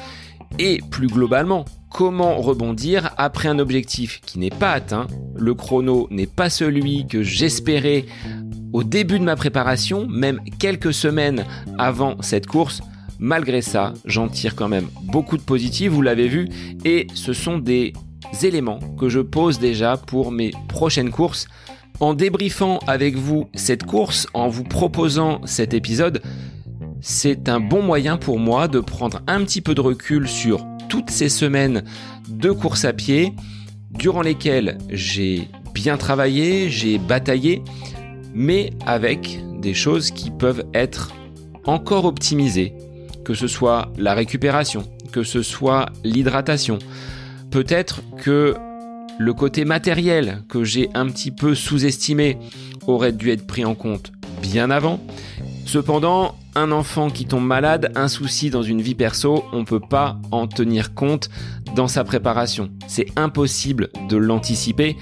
[0.58, 5.06] et plus globalement comment rebondir après un objectif qui n'est pas atteint.
[5.36, 8.06] Le chrono n'est pas celui que j'espérais
[8.72, 11.44] au début de ma préparation, même quelques semaines
[11.78, 12.80] avant cette course.
[13.20, 16.48] Malgré ça, j'en tire quand même beaucoup de positifs, vous l'avez vu,
[16.84, 17.92] et ce sont des
[18.42, 21.46] éléments que je pose déjà pour mes prochaines courses.
[22.00, 26.22] En débriefant avec vous cette course, en vous proposant cet épisode,
[27.02, 31.10] c'est un bon moyen pour moi de prendre un petit peu de recul sur toutes
[31.10, 31.84] ces semaines
[32.28, 33.34] de course à pied
[33.90, 37.62] durant lesquelles j'ai bien travaillé, j'ai bataillé,
[38.32, 41.12] mais avec des choses qui peuvent être
[41.66, 42.72] encore optimisées,
[43.26, 46.78] que ce soit la récupération, que ce soit l'hydratation.
[47.50, 48.56] Peut-être que
[49.20, 52.38] le côté matériel que j'ai un petit peu sous-estimé
[52.86, 54.98] aurait dû être pris en compte bien avant.
[55.66, 59.78] Cependant, un enfant qui tombe malade, un souci dans une vie perso, on ne peut
[59.78, 61.28] pas en tenir compte
[61.76, 62.70] dans sa préparation.
[62.86, 64.96] C'est impossible de l'anticiper.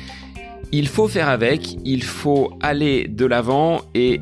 [0.72, 4.20] Il faut faire avec, il faut aller de l'avant et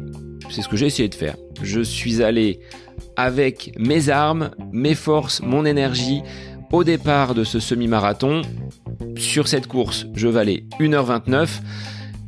[0.51, 1.37] c'est ce que j'ai essayé de faire.
[1.63, 2.61] Je suis allé
[3.17, 6.21] avec mes armes, mes forces, mon énergie
[6.71, 8.43] au départ de ce semi-marathon
[9.17, 11.49] sur cette course, je valais 1h29.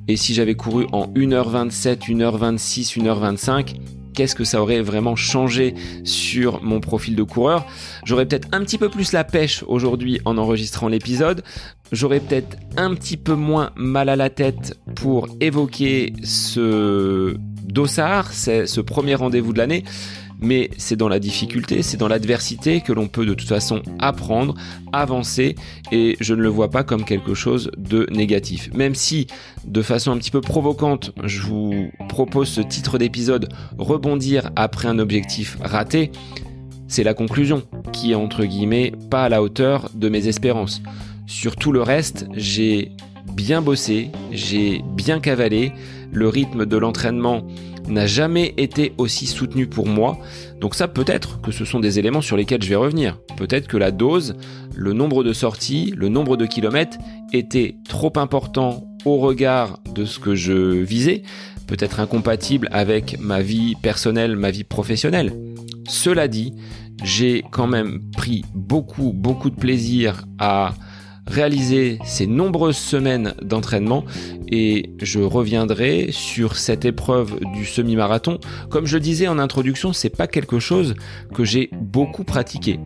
[0.08, 3.76] Et si j'avais couru en 1h27, 1h26, 1h25,
[4.14, 5.74] qu'est-ce que ça aurait vraiment changé
[6.04, 7.66] sur mon profil de coureur?
[8.04, 11.42] J'aurais peut-être un petit peu plus la pêche aujourd'hui en enregistrant l'épisode.
[11.92, 18.80] J'aurais peut-être un petit peu moins mal à la tête pour évoquer ce dossard, ce
[18.80, 19.84] premier rendez-vous de l'année
[20.40, 24.54] mais c'est dans la difficulté, c'est dans l'adversité que l'on peut de toute façon apprendre,
[24.92, 25.54] avancer,
[25.92, 28.70] et je ne le vois pas comme quelque chose de négatif.
[28.74, 29.26] Même si,
[29.64, 34.98] de façon un petit peu provocante, je vous propose ce titre d'épisode Rebondir après un
[34.98, 36.10] objectif raté,
[36.86, 37.62] c'est la conclusion
[37.92, 40.82] qui est entre guillemets pas à la hauteur de mes espérances.
[41.26, 42.92] Sur tout le reste, j'ai
[43.34, 45.72] bien bossé, j'ai bien cavalé,
[46.10, 47.46] le rythme de l'entraînement
[47.88, 50.18] n'a jamais été aussi soutenu pour moi.
[50.60, 53.18] Donc ça peut-être que ce sont des éléments sur lesquels je vais revenir.
[53.36, 54.36] Peut-être que la dose,
[54.74, 56.98] le nombre de sorties, le nombre de kilomètres
[57.32, 61.22] était trop important au regard de ce que je visais,
[61.66, 65.32] peut-être incompatible avec ma vie personnelle, ma vie professionnelle.
[65.88, 66.54] Cela dit,
[67.04, 70.74] j'ai quand même pris beaucoup, beaucoup de plaisir à
[71.28, 74.04] réaliser ces nombreuses semaines d'entraînement
[74.50, 78.38] et je reviendrai sur cette épreuve du semi-marathon.
[78.70, 80.94] Comme je le disais en introduction, c'est pas quelque chose
[81.34, 82.80] que j'ai beaucoup pratiqué.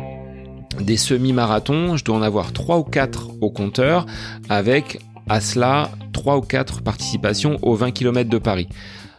[0.80, 4.06] Des semi-marathons, je dois en avoir 3 ou 4 au compteur
[4.48, 8.68] avec à cela 3 ou 4 participations aux 20 km de Paris.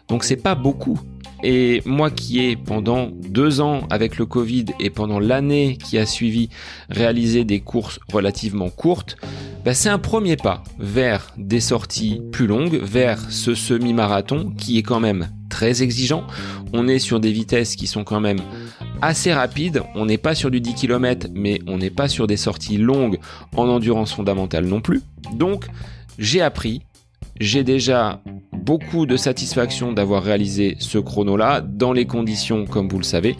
[0.10, 1.00] Donc c'est pas beaucoup
[1.44, 6.06] et moi qui ai pendant deux ans avec le Covid et pendant l'année qui a
[6.06, 6.50] suivi
[6.90, 9.18] réalisé des courses relativement courtes,
[9.66, 14.84] bah c'est un premier pas vers des sorties plus longues, vers ce semi-marathon qui est
[14.84, 16.26] quand même très exigeant.
[16.74, 18.40] On est sur des vitesses qui sont quand même
[19.02, 19.84] assez rapides.
[19.96, 23.20] On n'est pas sur du 10 km, mais on n'est pas sur des sorties longues
[23.56, 25.02] en endurance fondamentale non plus.
[25.34, 25.66] Donc,
[26.18, 26.82] j'ai appris,
[27.40, 28.22] j'ai déjà
[28.52, 33.36] beaucoup de satisfaction d'avoir réalisé ce chrono-là dans les conditions comme vous le savez.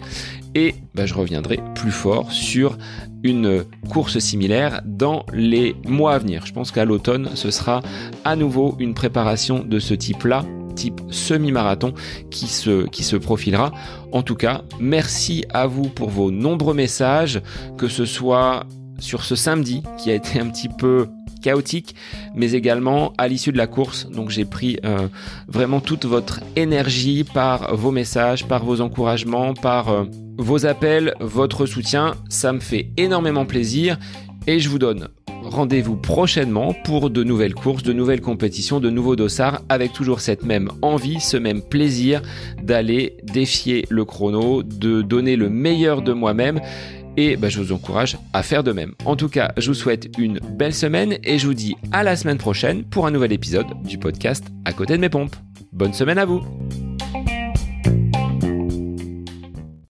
[0.54, 2.78] Et bah, je reviendrai plus fort sur
[3.22, 6.46] une course similaire dans les mois à venir.
[6.46, 7.82] Je pense qu'à l'automne, ce sera
[8.24, 11.94] à nouveau une préparation de ce type-là type semi-marathon
[12.30, 13.72] qui se, qui se profilera.
[14.12, 17.40] En tout cas, merci à vous pour vos nombreux messages,
[17.78, 18.66] que ce soit
[18.98, 21.08] sur ce samedi qui a été un petit peu
[21.42, 21.94] chaotique,
[22.34, 24.08] mais également à l'issue de la course.
[24.08, 25.08] Donc j'ai pris euh,
[25.46, 30.04] vraiment toute votre énergie par vos messages, par vos encouragements, par euh,
[30.38, 32.14] vos appels, votre soutien.
[32.30, 33.98] Ça me fait énormément plaisir
[34.46, 35.08] et je vous donne
[35.44, 40.44] rendez-vous prochainement pour de nouvelles courses, de nouvelles compétitions, de nouveaux dossards, avec toujours cette
[40.44, 42.22] même envie, ce même plaisir
[42.62, 46.60] d'aller défier le chrono, de donner le meilleur de moi-même.
[47.16, 48.94] Et bah, je vous encourage à faire de même.
[49.04, 52.16] En tout cas, je vous souhaite une belle semaine et je vous dis à la
[52.16, 55.36] semaine prochaine pour un nouvel épisode du podcast À côté de mes pompes.
[55.72, 56.42] Bonne semaine à vous